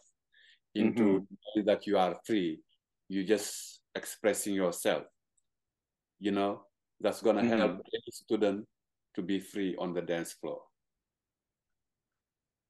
[0.74, 1.66] into mm-hmm.
[1.66, 2.60] that you are free.
[3.08, 5.04] You just expressing yourself.
[6.20, 6.64] You know,
[7.00, 7.58] that's gonna mm-hmm.
[7.58, 8.66] help any student
[9.16, 10.62] to be free on the dance floor.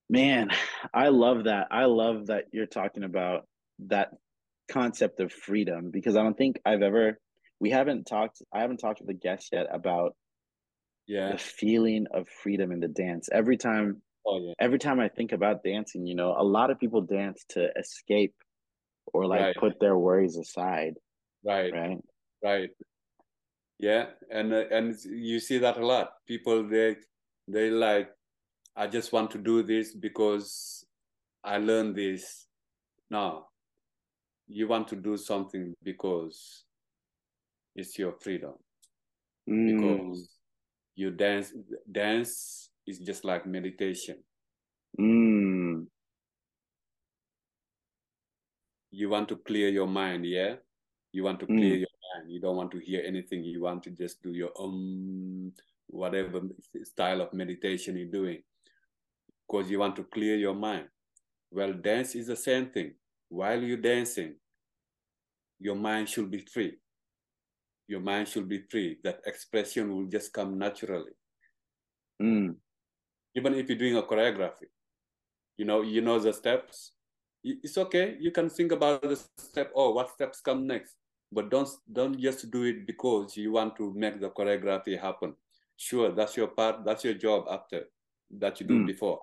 [0.10, 0.50] Man,
[0.94, 1.68] I love that.
[1.72, 3.48] I love that you're talking about
[3.88, 4.12] that
[4.70, 7.20] concept of freedom because I don't think I've ever
[7.60, 10.16] we haven't talked I haven't talked with a guest yet about
[11.08, 13.30] yeah the feeling of freedom in the dance.
[13.32, 14.54] Every time oh, yeah.
[14.60, 18.36] every time I think about dancing, you know, a lot of people dance to escape
[19.14, 19.56] or like right.
[19.56, 20.96] put their worries aside.
[21.44, 21.72] Right.
[21.74, 21.98] Right.
[22.44, 22.70] Right.
[23.80, 26.12] Yeah, and uh, and you see that a lot.
[26.28, 26.96] People they
[27.48, 28.10] they like
[28.76, 30.86] I just want to do this because
[31.44, 32.48] I learned this.
[33.10, 33.48] No,
[34.48, 36.64] you want to do something because
[37.76, 38.54] it's your freedom.
[39.48, 39.78] Mm.
[39.78, 40.30] because
[40.96, 41.54] you dance
[41.92, 44.18] dance is just like meditation.
[45.00, 45.86] Mm.
[48.92, 50.56] you want to clear your mind yeah?
[51.12, 51.80] You want to clear mm.
[51.80, 52.32] your mind.
[52.32, 53.44] You don't want to hear anything.
[53.44, 55.52] You want to just do your own
[55.88, 56.42] whatever
[56.84, 58.42] style of meditation you're doing.
[59.48, 60.88] Because you want to clear your mind.
[61.52, 62.96] Well dance is the same thing
[63.30, 64.36] while you're dancing,
[65.60, 66.74] your mind should be free.
[67.88, 68.98] Your mind should be free.
[69.04, 71.12] That expression will just come naturally.
[72.22, 72.56] Mm.
[73.36, 74.70] Even if you're doing a choreography,
[75.58, 76.94] you know, you know the steps.
[77.44, 78.18] It's okay.
[78.20, 79.72] You can think about the step.
[79.76, 80.96] Oh, what steps come next?
[81.32, 85.36] But don't don't just do it because you want to make the choreography happen.
[85.78, 86.86] Sure, that's your part.
[86.86, 87.84] That's your job after
[88.40, 88.88] that you do mm.
[88.88, 89.20] before.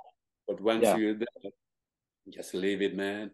[0.47, 0.97] But once yeah.
[0.97, 1.53] you're there,
[2.31, 3.33] just leave it, man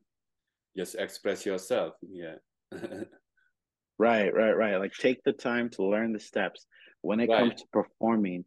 [0.79, 2.37] just express yourself yeah
[3.99, 6.67] right right right like take the time to learn the steps
[7.03, 7.41] when it right.
[7.41, 8.45] comes to performing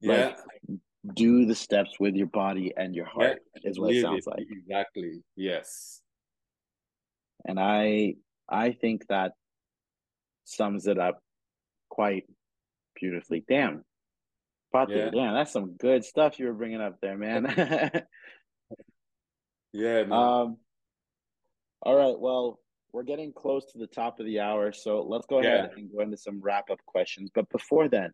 [0.00, 0.34] yeah
[0.68, 0.78] like,
[1.14, 3.70] do the steps with your body and your heart yeah.
[3.70, 6.00] is what it sounds like exactly yes
[7.46, 8.14] and i
[8.48, 9.32] i think that
[10.44, 11.20] sums it up
[11.88, 12.24] quite
[12.96, 13.84] beautifully damn
[14.74, 15.10] Pate, yeah.
[15.10, 17.44] damn that's some good stuff you were bringing up there man
[19.72, 20.12] yeah man.
[20.12, 20.56] um
[21.82, 22.18] all right.
[22.18, 22.60] Well,
[22.92, 25.78] we're getting close to the top of the hour, so let's go ahead yeah.
[25.80, 27.30] and go into some wrap up questions.
[27.34, 28.10] But before then,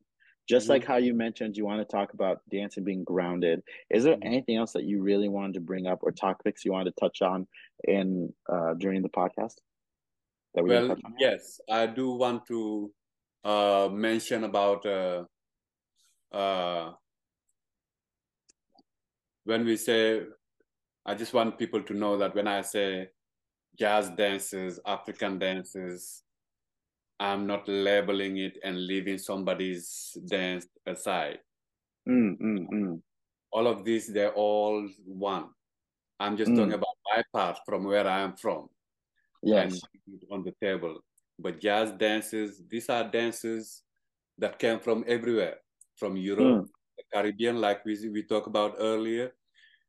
[0.49, 0.73] just mm-hmm.
[0.73, 3.61] like how you mentioned, you want to talk about dancing being grounded.
[3.91, 4.27] Is there mm-hmm.
[4.27, 7.23] anything else that you really wanted to bring up or topics you wanted to touch
[7.23, 7.47] on
[7.85, 9.55] in uh, during the podcast?
[10.55, 12.91] That we well, yes, I do want to
[13.45, 15.25] uh, mention about uh,
[16.33, 16.93] uh,
[19.45, 20.23] when we say.
[21.05, 23.09] I just want people to know that when I say
[23.79, 26.23] jazz dances, African dances.
[27.21, 31.39] I'm not labeling it and leaving somebody's dance aside.
[32.09, 33.01] Mm, mm, mm.
[33.53, 35.47] All of these, they're all one.
[36.21, 36.75] I'm just talking mm.
[36.75, 38.69] about my part from where I am from.
[39.43, 39.81] Yes.
[40.33, 40.99] on the table.
[41.39, 43.83] but jazz dances, these are dances
[44.39, 45.59] that came from everywhere,
[45.97, 46.69] from Europe, mm.
[46.97, 49.33] the Caribbean, like we, we talked about earlier.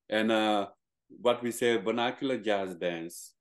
[0.10, 0.68] And uh,
[1.10, 3.34] what we say vernacular jazz dance,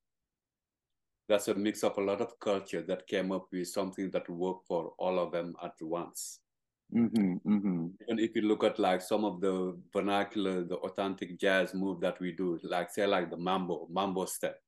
[1.29, 4.67] that's a mix of a lot of culture that came up with something that worked
[4.67, 6.41] for all of them at once.
[6.95, 7.87] Mm-hmm, mm-hmm.
[8.09, 12.19] And if you look at like some of the vernacular, the authentic jazz move that
[12.19, 14.59] we do, like say like the mambo, mambo step.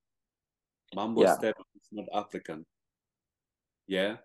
[0.95, 1.35] Mambo yeah.
[1.35, 2.67] step is not African.
[3.87, 4.17] Yeah,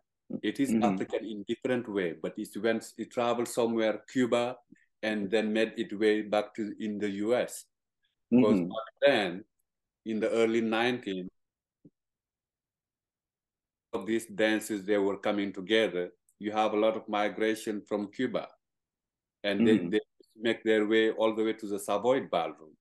[0.44, 0.84] it is mm-hmm.
[0.84, 4.58] African in different way, but it went it traveled somewhere Cuba,
[5.02, 7.66] and then made its way back to in the U.S.
[8.30, 8.68] Because mm-hmm.
[8.68, 9.44] back then,
[10.06, 11.30] in the early 19th,
[13.96, 18.48] of these dances they were coming together you have a lot of migration from Cuba,
[19.44, 19.90] and mm-hmm.
[19.90, 20.02] they, they
[20.38, 22.76] make their way all the way to the Savoy Ballroom.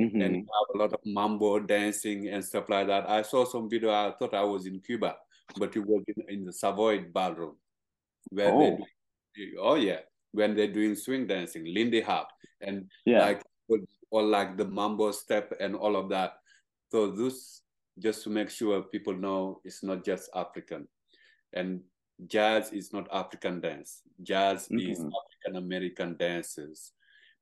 [0.00, 0.20] Mm-hmm.
[0.22, 3.08] And you have a lot of mambo dancing and stuff like that.
[3.08, 3.90] I saw some video.
[3.90, 5.16] I thought I was in Cuba,
[5.58, 7.56] but it was in, in the Savoy Ballroom,
[8.30, 8.78] where oh.
[9.36, 10.00] they do, oh yeah,
[10.32, 12.28] when they're doing swing dancing, Lindy Hop,
[12.60, 13.20] and yeah.
[13.20, 13.42] like
[14.10, 16.34] or like the mambo step and all of that.
[16.90, 17.61] So this
[17.98, 20.88] just to make sure people know it's not just African,
[21.52, 21.80] and
[22.26, 24.02] jazz is not African dance.
[24.22, 24.90] Jazz mm-hmm.
[24.90, 26.92] is African American dances,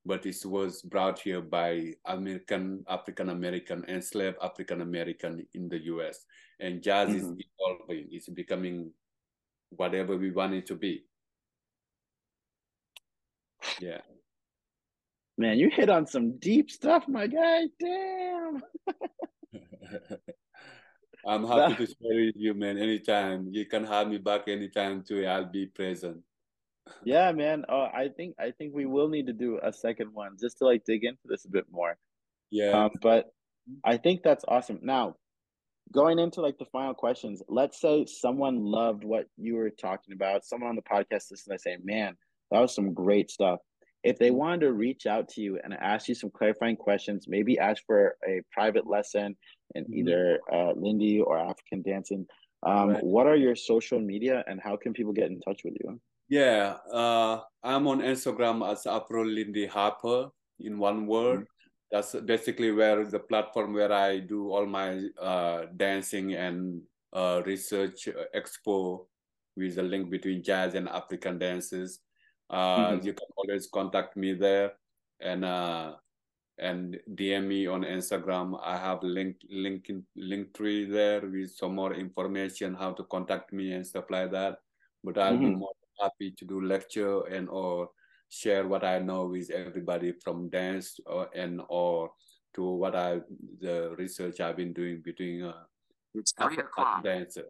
[0.04, 6.24] but it was brought here by American, African American, enslaved African American in the U.S.
[6.58, 7.18] And jazz mm-hmm.
[7.18, 8.08] is evolving.
[8.10, 8.92] It's becoming
[9.70, 11.04] whatever we want it to be.
[13.78, 14.00] Yeah.
[15.38, 17.62] Man, you hit on some deep stuff, my guy.
[17.78, 18.62] Damn.
[21.26, 22.78] I'm happy to share with you, man.
[22.78, 25.26] Anytime you can have me back anytime too.
[25.26, 26.22] I'll be present.
[27.04, 27.64] Yeah, man.
[27.68, 30.64] Oh, I think I think we will need to do a second one just to
[30.64, 31.98] like dig into this a bit more.
[32.50, 32.84] Yeah.
[32.84, 33.32] Um, but
[33.84, 34.80] I think that's awesome.
[34.82, 35.16] Now,
[35.92, 40.44] going into like the final questions, let's say someone loved what you were talking about.
[40.44, 42.16] Someone on the podcast listening, they say, "Man,
[42.50, 43.60] that was some great stuff."
[44.02, 47.58] If they wanted to reach out to you and ask you some clarifying questions, maybe
[47.58, 49.36] ask for a private lesson
[49.74, 49.94] in mm-hmm.
[49.94, 52.26] either uh, Lindy or African dancing.
[52.62, 53.04] Um, right.
[53.04, 56.00] What are your social media and how can people get in touch with you?
[56.28, 60.30] Yeah, uh, I'm on Instagram as Afrolindyhopper
[60.60, 61.40] in one word.
[61.40, 61.44] Mm-hmm.
[61.90, 66.82] That's basically where the platform where I do all my uh, dancing and
[67.12, 69.06] uh, research uh, expo
[69.56, 71.98] with the link between jazz and African dances.
[72.50, 73.06] Uh, mm-hmm.
[73.06, 74.72] You can always contact me there.
[75.20, 75.94] And uh,
[76.60, 78.60] and DM me on Instagram.
[78.62, 83.86] I have link link Linktree there with some more information how to contact me and
[83.86, 84.58] stuff like that.
[85.02, 85.54] But I'll mm-hmm.
[85.54, 87.90] be more happy to do lecture and or
[88.28, 92.10] share what I know with everybody from dance or, and or
[92.54, 93.20] to what I
[93.60, 95.64] the research I've been doing between uh,
[96.14, 97.46] it's three o'clock dancer.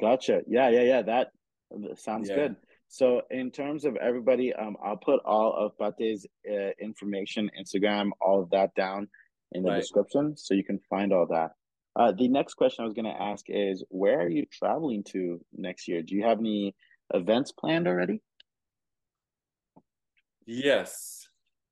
[0.00, 0.42] Gotcha.
[0.46, 1.02] Yeah, yeah, yeah.
[1.02, 1.32] That
[1.96, 2.36] sounds yeah.
[2.36, 2.56] good.
[2.88, 8.42] So in terms of everybody, um, I'll put all of Pate's uh, information, Instagram, all
[8.42, 9.08] of that down
[9.52, 9.80] in the right.
[9.80, 11.52] description, so you can find all that.
[11.96, 15.40] Uh, the next question I was going to ask is, where are you traveling to
[15.52, 16.02] next year?
[16.02, 16.74] Do you have any
[17.12, 18.22] events planned already?
[20.46, 21.28] Yes,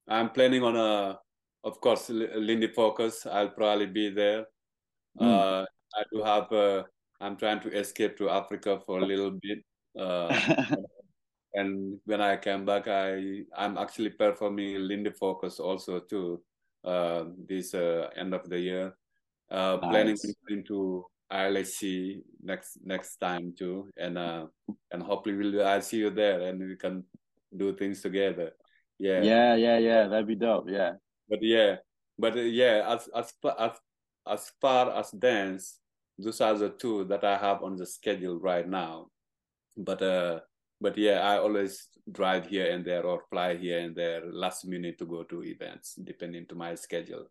[0.09, 1.19] I'm planning on a,
[1.64, 3.27] of course, Lindy Focus.
[3.27, 4.47] I'll probably be there.
[5.19, 5.27] Mm.
[5.27, 6.53] Uh, I do have.
[6.53, 6.83] Uh,
[7.21, 9.61] I'm trying to escape to Africa for a little bit.
[9.99, 10.29] Uh,
[11.55, 16.42] and when I came back, I I'm actually performing Lindy Focus also too.
[16.84, 18.94] Uh, this uh, end of the year,
[19.51, 19.90] uh, nice.
[19.90, 20.16] planning
[20.49, 24.47] into ILHC next next time too, and uh,
[24.92, 27.03] and hopefully we'll I see you there and we can
[27.57, 28.53] do things together.
[28.99, 29.22] Yeah.
[29.22, 30.09] Yeah, yeah, yeah.
[30.09, 30.68] That'd be dope.
[30.68, 30.92] Yeah.
[31.28, 31.76] But yeah,
[32.18, 33.72] but uh, yeah, as as as
[34.26, 35.78] as far as dance,
[36.18, 39.09] those are the two that I have on the schedule right now.
[39.76, 40.40] But uh
[40.81, 44.99] but yeah, I always drive here and there or fly here and there last minute
[44.99, 47.27] to go to events, depending to my schedule.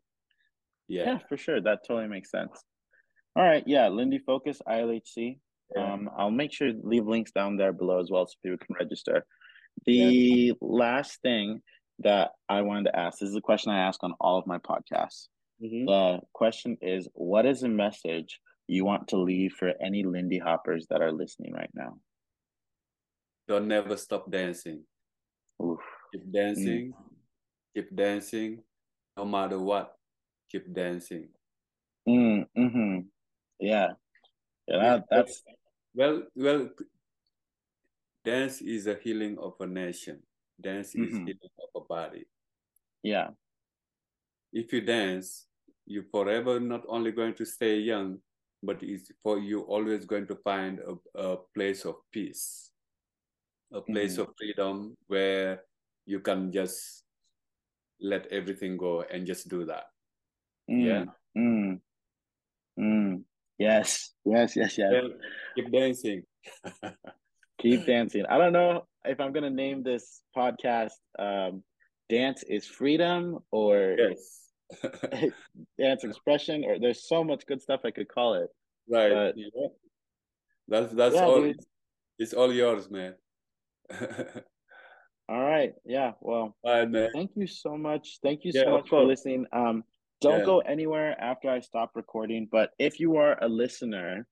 [0.88, 1.06] Yeah.
[1.06, 1.62] Yeah, for sure.
[1.62, 2.64] That totally makes sense.
[3.36, 3.64] All right.
[3.66, 3.88] Yeah.
[3.88, 5.40] Lindy Focus, ILHC.
[5.76, 5.94] Yeah.
[5.94, 8.76] Um, I'll make sure to leave links down there below as well so people can
[8.80, 9.26] register.
[9.86, 10.54] The yeah.
[10.62, 11.62] last thing
[12.00, 14.58] that I wanted to ask this is a question I ask on all of my
[14.60, 15.28] podcasts.
[15.64, 15.86] Mm-hmm.
[15.86, 20.88] The question is What is a message you want to leave for any Lindy Hoppers
[20.90, 21.98] that are listening right now?
[23.48, 24.84] Don't never stop dancing.
[25.62, 25.80] Oof.
[26.12, 27.16] Keep dancing, mm.
[27.74, 28.64] keep dancing,
[29.18, 29.98] no matter what.
[30.52, 31.30] Keep dancing.
[32.08, 33.00] Mm, mm-hmm.
[33.60, 33.94] Yeah,
[34.68, 34.80] yeah.
[34.80, 35.44] That, that's
[35.94, 36.70] well, well.
[38.24, 40.20] Dance is a healing of a nation.
[40.60, 41.04] Dance mm-hmm.
[41.04, 42.26] is healing of a body.
[43.04, 43.30] Yeah.
[44.52, 45.46] If you dance,
[45.86, 48.18] you're forever not only going to stay young,
[48.64, 52.72] but it's for you always going to find a, a place of peace,
[53.76, 54.20] a place mm.
[54.24, 55.62] of freedom where
[56.06, 57.04] you can just
[58.00, 59.86] let everything go and just do that.
[60.70, 60.86] Mm.
[60.86, 61.06] Yeah.
[61.38, 61.80] Mm.
[62.80, 63.24] Mm.
[63.58, 64.12] Yes.
[64.26, 64.56] Yes.
[64.56, 64.78] Yes.
[64.78, 65.04] Yes.
[65.56, 66.24] keep dancing.
[67.62, 68.26] keep dancing.
[68.30, 71.64] I don't know if I'm gonna name this podcast um,
[72.10, 74.42] "Dance is Freedom" or yes.
[75.80, 78.50] dance expression, or there's so much good stuff I could call it.
[78.90, 79.12] Right.
[79.12, 79.68] But, yeah.
[80.68, 81.42] That's that's yeah, all.
[81.42, 81.60] Dude.
[82.18, 83.16] It's all yours, man.
[85.30, 85.74] all right.
[85.86, 86.12] Yeah.
[86.22, 86.56] Well.
[86.66, 87.10] Right.
[87.14, 88.20] Thank you so much.
[88.24, 89.46] Thank you yeah, so much for listening.
[89.52, 89.84] Um,
[90.22, 90.46] don't yeah.
[90.46, 92.48] go anywhere after I stop recording.
[92.52, 94.28] But if you are a listener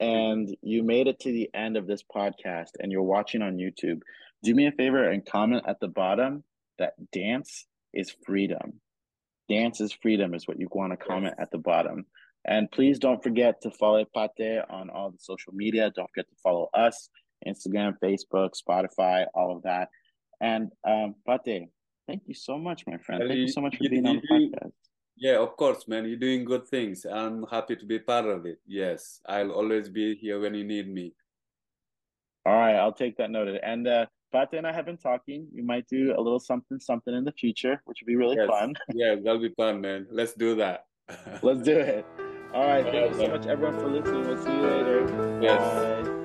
[0.00, 4.00] and you made it to the end of this podcast and you're watching on YouTube,
[4.42, 6.44] do me a favor and comment at the bottom
[6.78, 8.80] that dance is freedom.
[9.48, 11.44] Dance is freedom is what you want to comment yes.
[11.44, 12.06] at the bottom.
[12.44, 15.90] And please don't forget to follow Pate on all the social media.
[15.94, 17.10] Don't forget to follow us,
[17.46, 19.88] Instagram, Facebook, Spotify, all of that.
[20.40, 21.68] And um, Pate,
[22.06, 23.24] thank you so much, my friend.
[23.26, 24.72] Thank you so much for being on the podcast.
[25.16, 26.06] Yeah, of course, man.
[26.06, 27.04] You're doing good things.
[27.04, 28.58] I'm happy to be part of it.
[28.66, 31.12] Yes, I'll always be here when you need me.
[32.46, 33.60] All right, I'll take that noted.
[33.64, 35.46] And uh, Pate and I have been talking.
[35.52, 38.48] We might do a little something, something in the future, which would be really yes.
[38.48, 38.74] fun.
[38.94, 40.06] yeah, that'll be fun, man.
[40.10, 40.84] Let's do that.
[41.42, 42.06] Let's do it.
[42.54, 42.84] All right.
[42.92, 44.26] Thank you so much, everyone, for listening.
[44.26, 45.40] We'll see you later.
[45.42, 46.06] Yes.
[46.06, 46.17] Bye.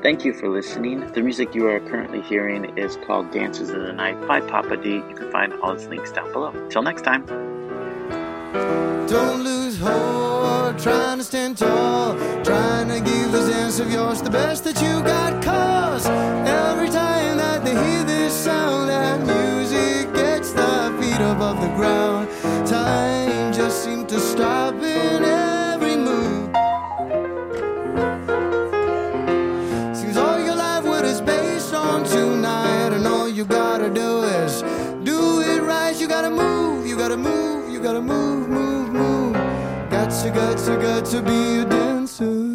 [0.00, 1.10] Thank you for listening.
[1.12, 4.94] The music you are currently hearing is called Dances of the Night by Papa D.
[4.94, 6.52] You can find all his links down below.
[6.68, 7.26] Till next time.
[9.08, 14.30] Don't lose hope, trying to stand tall, trying to give this dance of yours the
[14.30, 15.42] best that you got.
[15.42, 21.74] Cause every time that they hear this sound, that music gets their feet above the
[21.74, 22.17] ground.
[37.08, 39.32] Gotta move, you gotta move, move, move.
[39.88, 42.47] Got to, got to, got to be a dancer.